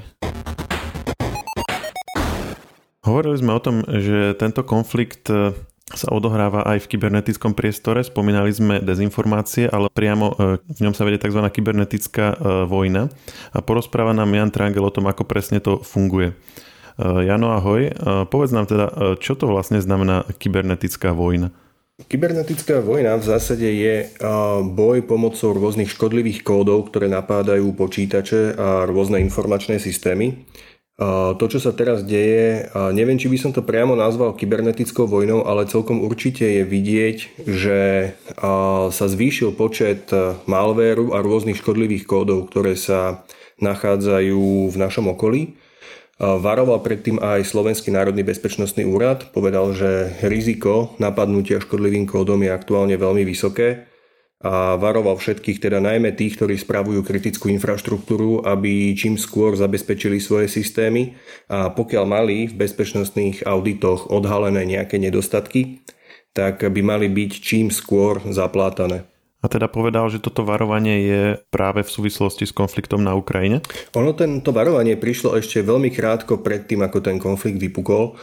[3.04, 5.52] Hovorili sme o tom, že tento konflikt e,
[5.92, 8.00] sa odohráva aj v kybernetickom priestore.
[8.00, 11.44] Spomínali sme dezinformácie, ale priamo e, v ňom sa vedie tzv.
[11.44, 13.12] kybernetická e, vojna.
[13.52, 16.32] A porozpráva nám Jan Trangel o tom, ako presne to funguje.
[16.94, 17.90] Jano, ahoj.
[18.30, 21.50] Povedz nám teda, čo to vlastne znamená kybernetická vojna?
[21.94, 24.10] Kybernetická vojna v zásade je
[24.66, 30.42] boj pomocou rôznych škodlivých kódov, ktoré napádajú počítače a rôzne informačné systémy.
[31.38, 35.70] To, čo sa teraz deje, neviem, či by som to priamo nazval kybernetickou vojnou, ale
[35.70, 37.80] celkom určite je vidieť, že
[38.90, 40.10] sa zvýšil počet
[40.50, 43.22] malvéru a rôznych škodlivých kódov, ktoré sa
[43.62, 45.54] nachádzajú v našom okolí.
[46.18, 49.34] Varoval predtým aj Slovenský národný bezpečnostný úrad.
[49.34, 53.90] Povedal, že riziko napadnutia škodlivým kódom je aktuálne veľmi vysoké
[54.44, 60.52] a varoval všetkých, teda najmä tých, ktorí spravujú kritickú infraštruktúru, aby čím skôr zabezpečili svoje
[60.52, 61.16] systémy
[61.48, 65.82] a pokiaľ mali v bezpečnostných auditoch odhalené nejaké nedostatky,
[66.36, 69.08] tak by mali byť čím skôr zaplátané.
[69.44, 73.60] A teda povedal, že toto varovanie je práve v súvislosti s konfliktom na Ukrajine?
[73.92, 78.16] Ono tento varovanie prišlo ešte veľmi krátko pred tým, ako ten konflikt vypukol.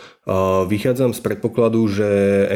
[0.65, 2.10] Vychádzam z predpokladu, že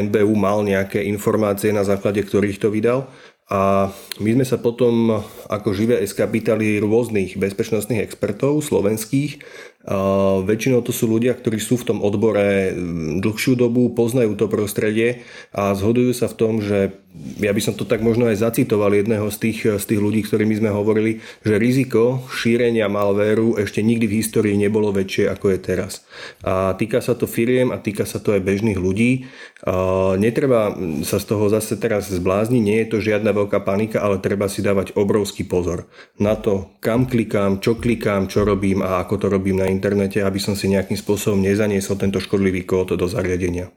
[0.09, 3.05] NBU mal nejaké informácie, na základe ktorých to vydal.
[3.45, 9.37] A my sme sa potom ako živé SK pýtali rôznych bezpečnostných expertov slovenských.
[9.85, 9.97] A
[10.41, 12.73] väčšinou to sú ľudia, ktorí sú v tom odbore
[13.21, 15.21] dlhšiu dobu, poznajú to prostredie
[15.53, 16.97] a zhodujú sa v tom, že
[17.39, 20.59] ja by som to tak možno aj zacitoval jedného z tých, z tých ľudí, ktorými
[20.59, 26.03] sme hovorili, že riziko šírenia malvéru ešte nikdy v histórii nebolo väčšie ako je teraz.
[26.43, 29.31] A týka sa to firiem a týka sa to aj bežných ľudí.
[29.63, 30.75] A netreba
[31.07, 34.59] sa z toho zase teraz zblázniť, nie je to žiadna veľká panika, ale treba si
[34.59, 35.87] dávať obrovský pozor
[36.19, 40.39] na to, kam klikám, čo klikám, čo robím a ako to robím na internete, aby
[40.39, 43.75] som si nejakým spôsobom nezaniesol tento škodlivý kód do zariadenia.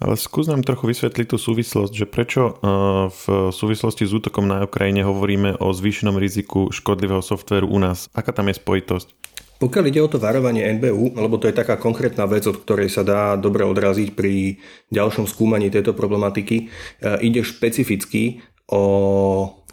[0.00, 2.54] Ale skús nám trochu vysvetliť tú súvislosť, že prečo eh,
[3.10, 8.08] v súvislosti s útokom na Ukrajine hovoríme o zvýšenom riziku škodlivého softvéru u nás.
[8.12, 9.08] Aká tam je spojitosť?
[9.60, 13.04] Pokiaľ ide o to varovanie NBU, lebo to je taká konkrétna vec, od ktorej sa
[13.04, 14.56] dá dobre odraziť pri
[14.88, 18.40] ďalšom skúmaní tejto problematiky, eh, ide špecificky
[18.72, 18.82] o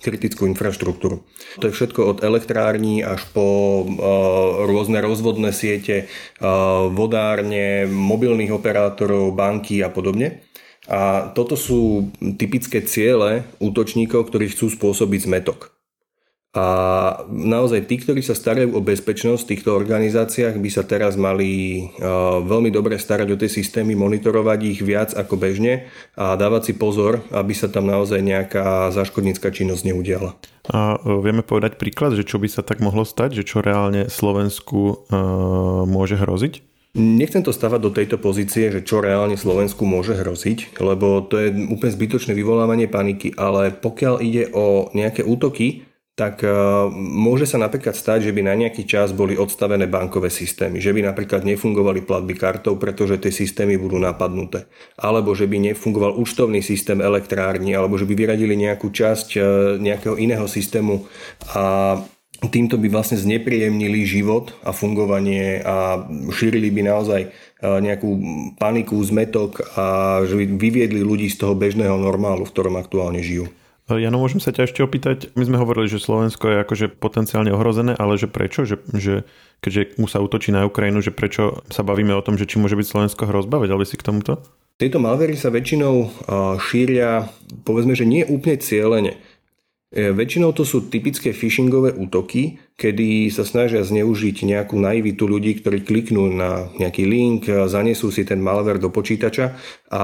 [0.08, 1.28] kritickú infraštruktúru.
[1.60, 6.08] To je všetko od elektrární až po uh, rôzne rozvodné siete,
[6.39, 10.48] uh, vodárne, mobilných operátorov, banky a podobne.
[10.88, 15.76] A toto sú typické ciele útočníkov, ktorí chcú spôsobiť zmetok.
[16.58, 16.65] A
[17.30, 21.86] naozaj tí, ktorí sa starajú o bezpečnosť v týchto organizáciách, by sa teraz mali
[22.41, 25.86] veľmi dobre starať o tie systémy, monitorovať ich viac ako bežne
[26.17, 30.34] a dávať si pozor, aby sa tam naozaj nejaká záškodnícka činnosť neudiala.
[30.74, 34.12] A e, vieme povedať príklad, že čo by sa tak mohlo stať, že čo reálne
[34.12, 35.15] Slovensku e,
[35.88, 36.60] môže hroziť?
[36.98, 41.54] Nechcem to stavať do tejto pozície, že čo reálne Slovensku môže hroziť, lebo to je
[41.70, 45.87] úplne zbytočné vyvolávanie paniky, ale pokiaľ ide o nejaké útoky,
[46.17, 46.49] tak e,
[46.97, 51.06] môže sa napríklad stať, že by na nejaký čas boli odstavené bankové systémy, že by
[51.06, 54.65] napríklad nefungovali platby kartou, pretože tie systémy budú napadnuté,
[54.97, 59.39] alebo že by nefungoval účtovný systém elektrárny, alebo že by vyradili nejakú časť e,
[59.77, 61.06] nejakého iného systému
[61.53, 62.01] a
[62.49, 66.01] týmto by vlastne znepríjemnili život a fungovanie a
[66.34, 67.30] šírili by naozaj e,
[67.62, 68.10] nejakú
[68.58, 69.86] paniku, zmetok a
[70.25, 73.53] že by vyviedli ľudí z toho bežného normálu, v ktorom aktuálne žijú.
[73.88, 75.32] Jano, môžem sa ťa ešte opýtať?
[75.39, 78.67] My sme hovorili, že Slovensko je akože potenciálne ohrozené, ale že prečo?
[78.67, 79.13] Že, že
[79.63, 82.76] keďže mu sa útočí na Ukrajinu, že prečo sa bavíme o tom, že či môže
[82.76, 83.63] byť Slovensko hrozba?
[83.63, 84.43] Vedel by si k tomuto?
[84.76, 86.28] Tieto malvery sa väčšinou
[86.60, 87.32] šíria,
[87.63, 89.15] povedzme, že nie úplne cieľene.
[89.88, 95.88] E, väčšinou to sú typické phishingové útoky, kedy sa snažia zneužiť nejakú naivitu ľudí, ktorí
[95.88, 99.56] kliknú na nejaký link, zanesú si ten malware do počítača
[99.95, 100.04] a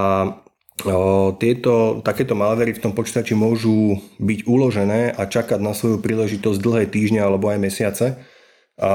[1.37, 6.83] tieto, takéto malvery v tom počítači môžu byť uložené a čakať na svoju príležitosť dlhé
[6.89, 8.17] týždne alebo aj mesiace.
[8.81, 8.91] A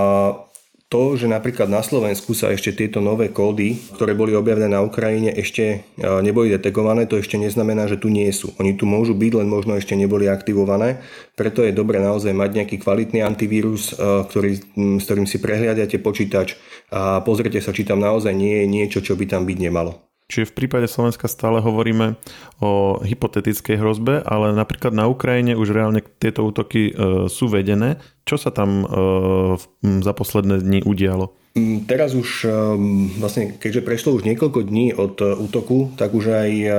[0.88, 5.36] to, že napríklad na Slovensku sa ešte tieto nové kódy, ktoré boli objavené na Ukrajine,
[5.36, 8.56] ešte neboli detekované, to ešte neznamená, že tu nie sú.
[8.56, 11.04] Oni tu môžu byť, len možno ešte neboli aktivované.
[11.36, 14.64] Preto je dobre naozaj mať nejaký kvalitný antivírus, ktorý,
[14.96, 16.56] s ktorým si prehliadate počítač
[16.88, 20.07] a pozrite sa, či tam naozaj nie je niečo, čo by tam byť nemalo.
[20.28, 22.20] Čiže v prípade Slovenska stále hovoríme
[22.60, 27.96] o hypotetickej hrozbe, ale napríklad na Ukrajine už reálne tieto útoky e, sú vedené.
[28.28, 28.86] Čo sa tam e,
[30.04, 31.32] za posledné dni udialo?
[31.58, 36.30] Mm, teraz už ehm, vlastne, keďže prešlo už niekoľko dní od e, útoku, tak už
[36.30, 36.70] aj ehm,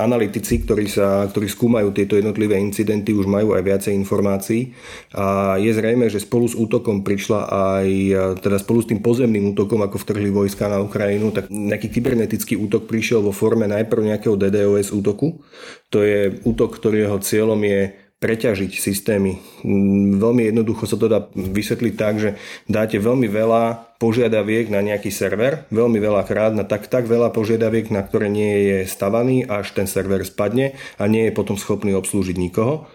[0.00, 4.72] analytici, ktorí, sa, ktorí skúmajú tieto jednotlivé incidenty, už majú aj viacej informácií.
[5.12, 9.52] A je zrejme, že spolu s útokom prišla aj, e, teda spolu s tým pozemným
[9.52, 14.40] útokom, ako vtrhli vojska na Ukrajinu, tak nejaký kybernetický útok prišiel vo forme najprv nejakého
[14.40, 15.44] DDoS útoku.
[15.92, 19.38] To je útok, ktorého cieľom je preťažiť systémy.
[19.62, 22.30] Mm, veľmi jednoducho sa to dá vysvetliť tak, že
[22.66, 27.94] dáte veľmi veľa požiadaviek na nejaký server, veľmi veľa krát, na tak, tak veľa požiadaviek,
[27.94, 32.34] na ktoré nie je stavaný, až ten server spadne a nie je potom schopný obslúžiť
[32.34, 32.90] nikoho.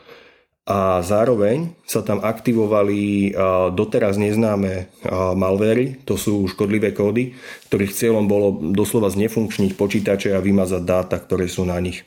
[0.68, 3.34] A zároveň sa tam aktivovali
[3.74, 4.94] doteraz neznáme
[5.34, 7.34] malvery, to sú škodlivé kódy,
[7.72, 12.06] ktorých cieľom bolo doslova znefunkčniť počítače a vymazať dáta, ktoré sú na nich.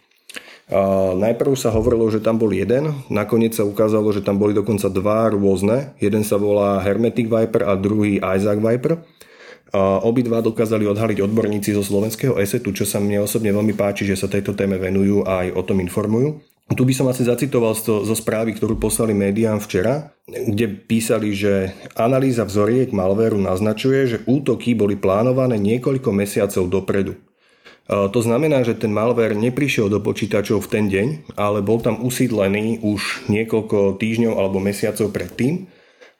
[1.14, 5.28] Najprv sa hovorilo, že tam bol jeden, nakoniec sa ukázalo, že tam boli dokonca dva
[5.28, 5.92] rôzne.
[6.00, 9.04] Jeden sa volá Hermetic Viper a druhý Isaac Viper.
[10.06, 14.30] Obidva dokázali odhaliť odborníci zo slovenského ESETu, čo sa mne osobne veľmi páči, že sa
[14.30, 16.40] tejto téme venujú a aj o tom informujú.
[16.64, 22.48] Tu by som asi zacitoval zo, správy, ktorú poslali médiám včera, kde písali, že analýza
[22.48, 27.20] vzoriek malvéru naznačuje, že útoky boli plánované niekoľko mesiacov dopredu.
[27.84, 32.80] To znamená, že ten malware neprišiel do počítačov v ten deň, ale bol tam usídlený
[32.80, 35.68] už niekoľko týždňov alebo mesiacov predtým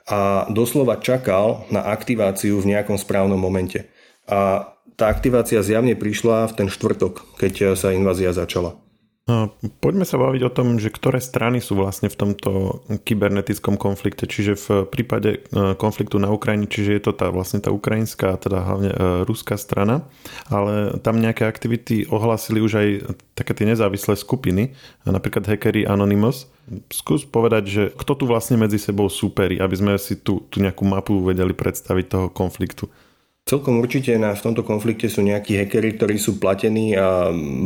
[0.05, 3.89] a doslova čakal na aktiváciu v nejakom správnom momente.
[4.29, 4.69] A
[5.01, 8.84] tá aktivácia zjavne prišla v ten štvrtok, keď sa invázia začala.
[9.81, 14.53] Poďme sa baviť o tom, že ktoré strany sú vlastne v tomto kybernetickom konflikte, čiže
[14.53, 18.93] v prípade e, konfliktu na Ukrajine, čiže je to tá vlastne tá ukrajinská, teda hlavne
[18.93, 20.05] e, ruská strana,
[20.53, 22.89] ale tam nejaké aktivity ohlasili už aj
[23.33, 24.77] také tie nezávislé skupiny,
[25.09, 26.45] napríklad hackery Anonymous.
[26.93, 30.85] Skús povedať, že kto tu vlastne medzi sebou súperí, aby sme si tu, tu nejakú
[30.85, 32.93] mapu vedeli predstaviť toho konfliktu.
[33.45, 36.97] Celkom určite na, v tomto konflikte sú nejakí hackery, ktorí sú platení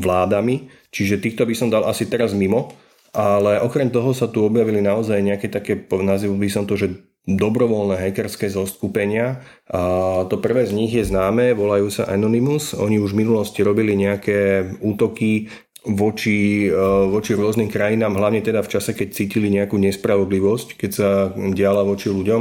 [0.02, 2.74] vládami, čiže týchto by som dal asi teraz mimo,
[3.14, 6.98] ale okrem toho sa tu objavili naozaj nejaké také, nazýval by som to, že
[7.28, 9.44] dobrovoľné hackerské zoskupenia.
[9.68, 12.72] A to prvé z nich je známe, volajú sa Anonymous.
[12.72, 15.52] Oni už v minulosti robili nejaké útoky
[15.84, 16.74] voči, e,
[17.12, 21.08] voči rôznym krajinám, hlavne teda v čase, keď cítili nejakú nespravodlivosť, keď sa
[21.52, 22.40] diala voči ľuďom.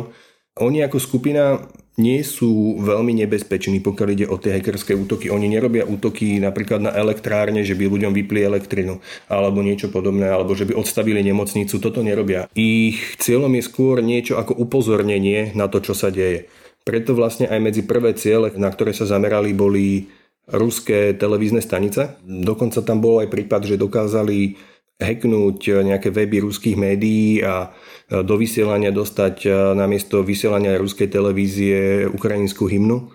[0.64, 1.60] Oni ako skupina
[1.98, 5.34] nie sú veľmi nebezpeční, pokiaľ ide o tie hackerské útoky.
[5.34, 10.54] Oni nerobia útoky napríklad na elektrárne, že by ľuďom vypli elektrinu alebo niečo podobné, alebo
[10.54, 11.82] že by odstavili nemocnicu.
[11.82, 12.46] Toto nerobia.
[12.54, 16.46] Ich cieľom je skôr niečo ako upozornenie na to, čo sa deje.
[16.86, 20.08] Preto vlastne aj medzi prvé ciele, na ktoré sa zamerali, boli
[20.48, 22.16] ruské televízne stanice.
[22.24, 24.56] Dokonca tam bol aj prípad, že dokázali
[24.98, 27.70] hacknúť nejaké weby ruských médií a
[28.08, 33.12] do vysielania dostať e, namiesto vysielania ruskej televízie ukrajinskú hymnu.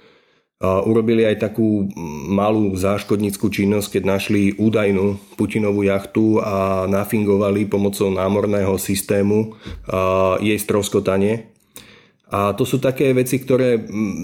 [0.62, 1.90] Urobili aj takú
[2.30, 9.58] malú záškodníckú činnosť, keď našli údajnú Putinovú jachtu a nafingovali pomocou námorného systému
[10.38, 11.50] jej stroskotanie.
[12.32, 13.76] A to sú také veci, ktoré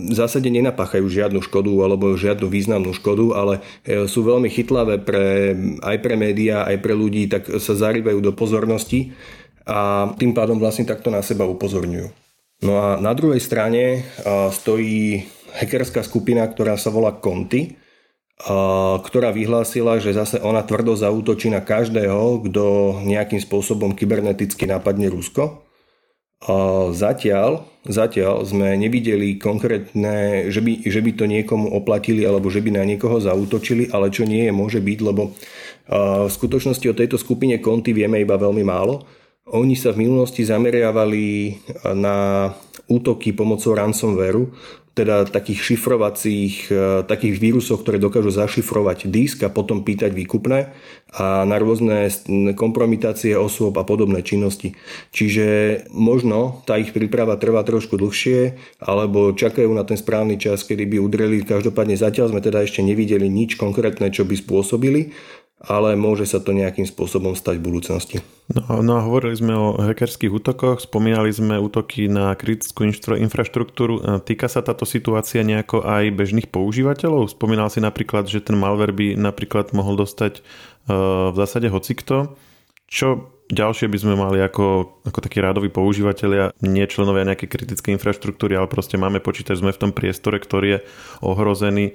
[0.09, 5.53] v zásade nenapáchajú žiadnu škodu alebo žiadnu významnú škodu, ale e, sú veľmi chytlavé pre,
[5.85, 9.13] aj pre médiá, aj pre ľudí, tak sa zarývajú do pozornosti
[9.69, 12.09] a tým pádom vlastne takto na seba upozorňujú.
[12.65, 14.09] No a na druhej strane
[14.51, 17.77] stojí hackerská skupina, ktorá sa volá Conti,
[19.03, 22.65] ktorá vyhlásila, že zase ona tvrdo zautočí na každého, kto
[23.03, 25.67] nejakým spôsobom kyberneticky napadne Rusko.
[26.95, 32.79] Zatiaľ, zatiaľ sme nevideli konkrétne, že by, že by to niekomu oplatili alebo že by
[32.79, 35.35] na niekoho zautočili, ale čo nie je, môže byť, lebo
[35.91, 39.03] v skutočnosti o tejto skupine konty vieme iba veľmi málo.
[39.49, 41.57] Oni sa v minulosti zameriavali
[41.97, 42.49] na
[42.89, 44.53] útoky pomocou ransomwareu,
[44.99, 50.75] teda takých šifrovacích, e, takých vírusov, ktoré dokážu zašifrovať disk a potom pýtať výkupné
[51.15, 52.11] a na rôzne
[52.59, 54.75] kompromitácie osôb a podobné činnosti.
[55.15, 55.47] Čiže
[55.95, 60.97] možno tá ich príprava trvá trošku dlhšie, alebo čakajú na ten správny čas, kedy by
[60.99, 61.47] udreli.
[61.47, 65.15] Každopádne zatiaľ sme teda ešte nevideli nič konkrétne, čo by spôsobili,
[65.59, 68.17] ale môže sa to nejakým spôsobom stať v budúcnosti.
[68.49, 72.87] No, no hovorili sme o hackerských útokoch, spomínali sme útoky na kritickú
[73.19, 74.23] infraštruktúru.
[74.23, 77.35] Týka sa táto situácia nejako aj bežných používateľov?
[77.35, 82.39] Spomínal si napríklad, že ten malware by napríklad mohol dostať uh, v zásade hocikto.
[82.89, 88.55] Čo ďalšie by sme mali ako, ako takí rádoví používateľia, nie členovia nejakej kritickej infraštruktúry,
[88.55, 90.79] ale proste máme počítač, sme v tom priestore, ktorý je
[91.25, 91.93] ohrozený e,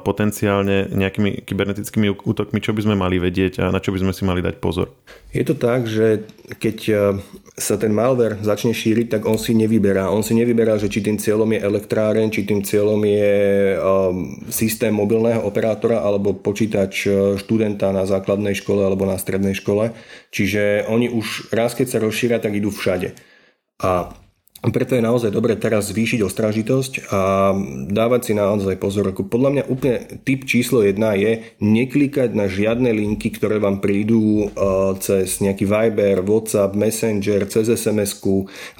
[0.00, 4.22] potenciálne nejakými kybernetickými útokmi, čo by sme mali vedieť a na čo by sme si
[4.24, 4.90] mali dať pozor.
[5.36, 6.24] Je to tak, že
[6.56, 6.94] keď e,
[7.60, 10.08] sa ten malware začne šíriť, tak on si nevyberá.
[10.08, 13.36] On si nevyberá, že či tým cieľom je elektráren, či tým cieľom je
[13.76, 19.92] um, systém mobilného operátora alebo počítač študenta na základnej škole alebo na strednej škole.
[20.32, 23.12] Čiže oni už raz keď sa rozšíria, tak idú všade.
[23.84, 24.12] A
[24.64, 27.52] preto je naozaj dobre teraz zvýšiť ostražitosť a
[27.92, 29.12] dávať si naozaj pozor.
[29.12, 34.96] Podľa mňa úplne typ číslo jedna je neklikať na žiadne linky, ktoré vám prídu uh,
[34.98, 38.18] cez nejaký Viber, WhatsApp, Messenger, cez sms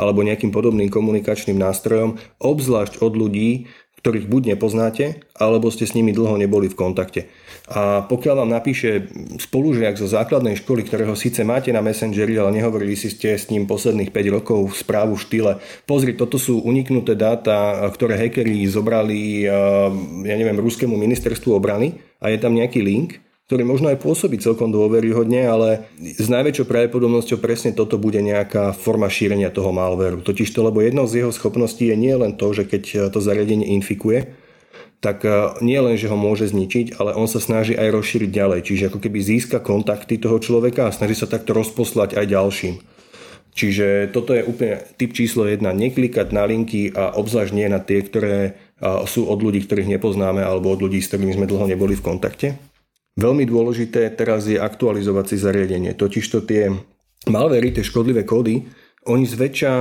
[0.01, 3.69] alebo nejakým podobným komunikačným nástrojom, obzvlášť od ľudí,
[4.01, 7.27] ktorých buď nepoznáte, alebo ste s nimi dlho neboli v kontakte.
[7.67, 9.11] A pokiaľ vám napíše
[9.43, 13.67] spolužiak zo základnej školy, ktorého síce máte na Messengeri, ale nehovorili si ste s ním
[13.67, 15.53] posledných 5 rokov v správu v štýle,
[15.83, 19.51] pozri, toto sú uniknuté dáta, ktoré hackeri zobrali,
[20.23, 23.19] ja neviem, ruskému ministerstvu obrany a je tam nejaký link,
[23.51, 29.11] ktorý možno aj pôsobí celkom dôveryhodne, ale s najväčšou pravdepodobnosťou presne toto bude nejaká forma
[29.11, 30.23] šírenia toho malveru.
[30.23, 33.71] Totiž to, lebo jednou z jeho schopností je nie len to, že keď to zariadenie
[33.75, 34.46] infikuje,
[35.01, 38.61] tak e, nie len, že ho môže zničiť, ale on sa snaží aj rozšíriť ďalej.
[38.67, 42.77] Čiže ako keby získa kontakty toho človeka a snaží sa takto rozposlať aj ďalším.
[43.57, 45.65] Čiže toto je úplne typ číslo 1.
[45.65, 48.61] Neklikať na linky a obzvlášť nie na tie, ktoré
[49.09, 52.61] sú od ľudí, ktorých nepoznáme alebo od ľudí, s ktorými sme dlho neboli v kontakte.
[53.17, 55.97] Veľmi dôležité teraz je aktualizovať si zariadenie.
[55.97, 56.69] Totižto tie
[57.33, 58.69] malvery, tie škodlivé kódy,
[59.07, 59.73] oni zväčša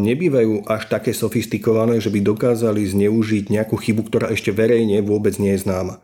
[0.00, 5.52] nebývajú až také sofistikované, že by dokázali zneužiť nejakú chybu, ktorá ešte verejne vôbec nie
[5.54, 6.00] je známa.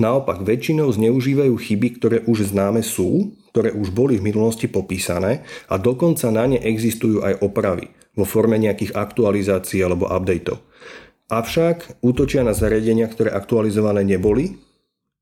[0.00, 5.80] Naopak, väčšinou zneužívajú chyby, ktoré už známe sú, ktoré už boli v minulosti popísané a
[5.80, 10.60] dokonca na ne existujú aj opravy vo forme nejakých aktualizácií alebo updateov.
[11.28, 14.56] Avšak útočia na zariadenia, ktoré aktualizované neboli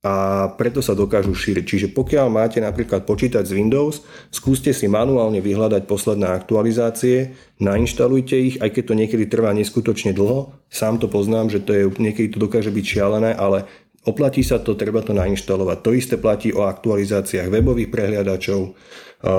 [0.05, 1.65] a preto sa dokážu šíriť.
[1.65, 8.57] Čiže pokiaľ máte napríklad počítač z Windows, skúste si manuálne vyhľadať posledné aktualizácie, nainštalujte ich,
[8.61, 10.53] aj keď to niekedy trvá neskutočne dlho.
[10.69, 13.65] Sám to poznám, že to je, niekedy to dokáže byť šialené, ale
[14.05, 15.79] oplatí sa to, treba to nainštalovať.
[15.81, 18.77] To isté platí o aktualizáciách webových prehliadačov,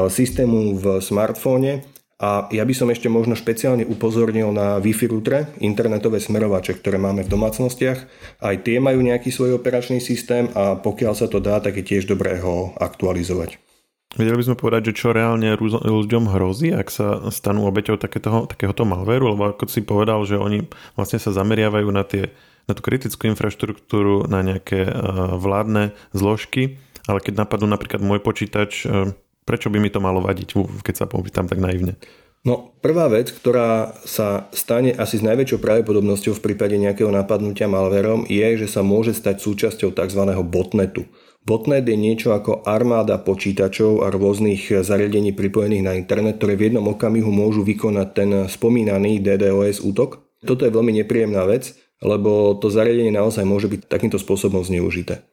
[0.10, 1.86] systému v smartfóne
[2.16, 7.28] a ja by som ešte možno špeciálne upozornil na Wi-Fi routere, internetové smerovače, ktoré máme
[7.28, 8.00] v domácnostiach.
[8.40, 12.08] Aj tie majú nejaký svoj operačný systém a pokiaľ sa to dá, tak je tiež
[12.08, 13.60] dobré ho aktualizovať.
[14.16, 18.88] Vedeli by sme povedať, že čo reálne ľuďom hrozí, ak sa stanú obeťou takéto, takéhoto
[18.88, 22.32] malveru, lebo ako si povedal, že oni vlastne sa zameriavajú na, tie,
[22.64, 26.80] na tú kritickú infraštruktúru, na nejaké uh, vládne zložky,
[27.12, 29.12] ale keď napadnú napríklad môj počítač, uh,
[29.46, 32.02] Prečo by mi to malo vadiť, keď sa popýtam tak naivne?
[32.46, 38.30] No, prvá vec, ktorá sa stane asi s najväčšou pravdepodobnosťou v prípade nejakého napadnutia malverom,
[38.30, 40.22] je, že sa môže stať súčasťou tzv.
[40.46, 41.10] botnetu.
[41.46, 46.86] Botnet je niečo ako armáda počítačov a rôznych zariadení pripojených na internet, ktoré v jednom
[46.90, 50.26] okamihu môžu vykonať ten spomínaný DDoS útok.
[50.46, 55.26] Toto je veľmi nepríjemná vec, lebo to zariadenie naozaj môže byť takýmto spôsobom zneužité.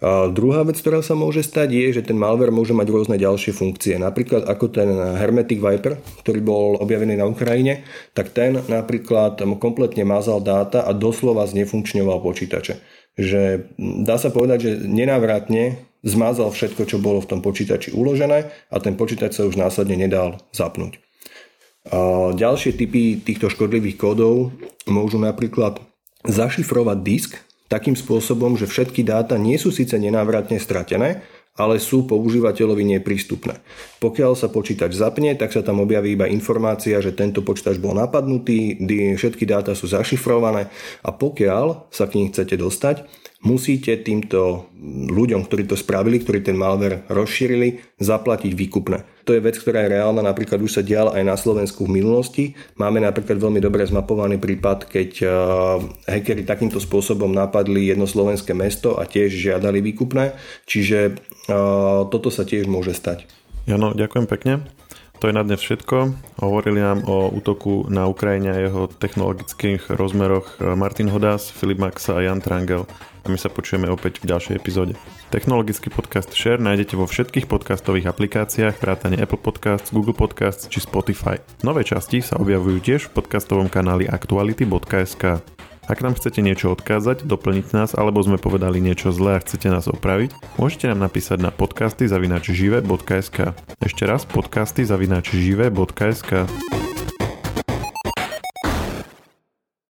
[0.00, 3.52] A druhá vec, ktorá sa môže stať, je, že ten malware môže mať rôzne ďalšie
[3.52, 4.00] funkcie.
[4.00, 7.84] Napríklad ako ten Hermetic Viper, ktorý bol objavený na Ukrajine,
[8.16, 12.80] tak ten napríklad kompletne mazal dáta a doslova znefunkčňoval počítače.
[13.20, 13.72] Že
[14.06, 18.96] dá sa povedať, že nenávratne zmazal všetko, čo bolo v tom počítači uložené a ten
[18.96, 20.96] počítač sa už následne nedal zapnúť.
[21.92, 24.52] A ďalšie typy týchto škodlivých kódov
[24.88, 25.80] môžu napríklad
[26.24, 27.40] zašifrovať disk
[27.70, 31.22] takým spôsobom, že všetky dáta nie sú síce nenávratne stratené,
[31.54, 33.60] ale sú používateľovi neprístupné.
[34.00, 38.80] Pokiaľ sa počítač zapne, tak sa tam objaví iba informácia, že tento počítač bol napadnutý,
[39.14, 40.72] všetky dáta sú zašifrované
[41.04, 43.06] a pokiaľ sa k ním chcete dostať,
[43.44, 44.72] musíte týmto
[45.10, 49.19] ľuďom, ktorí to spravili, ktorí ten malware rozšírili, zaplatiť výkupné.
[49.30, 52.58] To je vec, ktorá je reálna, napríklad už sa dial aj na Slovensku v minulosti.
[52.74, 55.30] Máme napríklad veľmi dobre zmapovaný prípad, keď uh,
[56.10, 60.34] hackeri takýmto spôsobom napadli jedno slovenské mesto a tiež žiadali výkupné,
[60.66, 63.30] čiže uh, toto sa tiež môže stať.
[63.70, 64.66] Jano, ďakujem pekne.
[65.20, 66.16] To je na dnes všetko.
[66.40, 72.24] Hovorili nám o útoku na Ukrajine a jeho technologických rozmeroch Martin Hodas, Filip Maxa a
[72.24, 72.88] Jan Trangel.
[73.20, 74.96] A my sa počujeme opäť v ďalšej epizóde.
[75.28, 81.36] Technologický podcast Share nájdete vo všetkých podcastových aplikáciách, vrátane Apple Podcasts, Google Podcasts či Spotify.
[81.60, 85.44] Nové časti sa objavujú tiež v podcastovom kanáli aktuality.sk.
[85.90, 89.90] Ak nám chcete niečo odkázať, doplniť nás alebo sme povedali niečo zlé a chcete nás
[89.90, 93.58] opraviť, môžete nám napísať na podcasty zavinačžive.sk.
[93.82, 96.46] Ešte raz podcasty zavinačžive.sk.